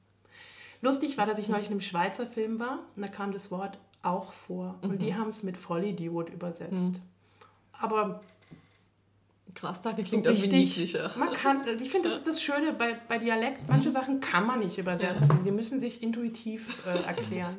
Lustig 0.82 1.18
war, 1.18 1.26
dass 1.26 1.39
ich 1.39 1.50
neulich 1.50 1.68
in 1.68 1.74
einem 1.74 1.82
Schweizer 1.82 2.26
Film 2.26 2.58
war 2.60 2.80
und 2.96 3.02
da 3.02 3.10
kam 3.10 3.34
das 3.34 3.52
Wort 3.52 3.78
auch 4.02 4.32
vor. 4.32 4.80
Und 4.82 5.02
die 5.02 5.13
haben 5.13 5.28
es 5.30 5.44
mit 5.44 5.58
Vollidiot 5.58 6.30
übersetzt. 6.30 7.02
Aber 7.74 8.22
Grasdackel 9.56 10.04
so 10.04 10.10
klingt 10.10 10.26
irgendwie 10.26 10.50
richtig, 10.50 10.78
niedlicher. 10.78 11.12
man 11.18 11.34
kann, 11.34 11.62
also 11.62 11.84
ich 11.84 11.90
finde, 11.90 12.10
das 12.10 12.18
ist 12.20 12.28
das 12.28 12.42
Schöne 12.42 12.74
bei, 12.74 12.96
bei 13.08 13.18
Dialekt. 13.18 13.68
Manche 13.68 13.92
Sachen 13.92 14.20
kann 14.20 14.46
man 14.46 14.60
nicht 14.60 14.78
übersetzen. 14.78 15.44
Die 15.44 15.52
müssen 15.52 15.80
sich 15.80 16.04
intuitiv 16.04 16.86
äh, 16.86 17.04
erklären. 17.04 17.58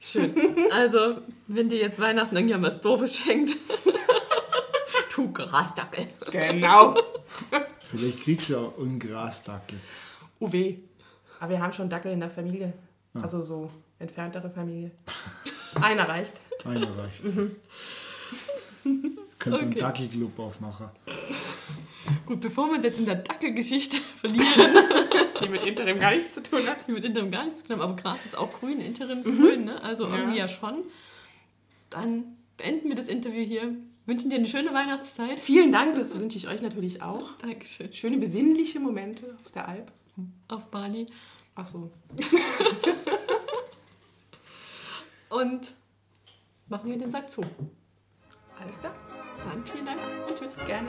Schön. 0.00 0.34
Also, 0.70 1.18
wenn 1.48 1.68
dir 1.68 1.78
jetzt 1.78 1.98
Weihnachten 1.98 2.36
irgendjemand 2.36 2.74
was 2.74 2.80
Doofes 2.80 3.16
schenkt, 3.16 3.56
du 5.14 5.32
Grasdackel. 5.32 6.06
Genau. 6.30 6.94
Vielleicht 7.90 8.20
kriegst 8.20 8.48
du 8.48 8.52
ja 8.52 8.58
auch 8.60 8.78
einen 8.78 8.98
Grasdackel. 8.98 9.78
Uwe. 10.40 10.78
Aber 11.40 11.50
wir 11.50 11.60
haben 11.60 11.72
schon 11.72 11.88
Dackel 11.88 12.12
in 12.12 12.20
der 12.20 12.30
Familie. 12.30 12.72
Also 13.14 13.42
so 13.42 13.70
entferntere 13.98 14.50
Familie. 14.50 14.92
Einer 15.80 16.08
reicht. 16.08 16.34
Einer 16.64 16.88
reicht. 16.96 17.22
Könnte 19.50 19.66
einen 19.66 19.74
Dackelclub 19.78 20.38
aufmachen. 20.38 20.88
Gut, 22.26 22.40
bevor 22.40 22.66
wir 22.68 22.74
uns 22.76 22.84
jetzt 22.84 22.98
in 22.98 23.06
der 23.06 23.16
Dackelgeschichte 23.16 23.96
verlieren, 24.16 24.46
Die 25.42 25.48
mit 25.48 25.62
Interim 25.64 25.98
gar 26.00 26.12
nichts 26.14 26.34
zu 26.34 26.42
tun 26.42 26.66
hat. 26.66 26.78
die 26.88 26.92
mit 26.92 27.04
Interim 27.04 27.30
gar 27.30 27.44
nichts 27.44 27.60
zu 27.60 27.66
tun 27.68 27.76
haben, 27.76 27.82
aber 27.92 27.96
Gras 28.02 28.24
ist 28.24 28.36
auch 28.36 28.50
grün, 28.58 28.80
Interimsgrün, 28.80 29.66
ne? 29.66 29.80
also 29.82 30.06
Ja. 30.08 30.16
irgendwie 30.16 30.38
ja 30.38 30.48
schon, 30.48 30.82
dann 31.90 32.36
beenden 32.56 32.88
wir 32.88 32.96
das 32.96 33.06
Interview 33.08 33.44
hier. 33.44 33.74
Wünschen 34.06 34.30
dir 34.30 34.36
eine 34.36 34.46
schöne 34.46 34.72
Weihnachtszeit. 34.74 35.38
Vielen 35.38 35.70
Dank, 35.70 35.94
das 35.94 36.18
wünsche 36.18 36.38
ich 36.38 36.48
euch 36.48 36.60
natürlich 36.62 37.02
auch. 37.02 37.34
Dankeschön. 37.42 37.92
Schöne 37.92 38.16
besinnliche 38.16 38.80
Momente 38.80 39.36
auf 39.44 39.52
der 39.52 39.68
Alp. 39.68 39.92
Auf 40.48 40.70
Bali. 40.70 41.06
Achso. 41.54 41.92
Und 45.28 45.74
machen 46.68 46.90
wir 46.90 46.98
den 46.98 47.10
Sack 47.10 47.28
zu. 47.30 47.42
Alles 48.58 48.80
klar. 48.80 48.94
Dann 49.44 49.64
vielen 49.64 49.86
Dank 49.86 50.00
und 50.28 50.38
tschüss. 50.38 50.56
Gerne. 50.66 50.88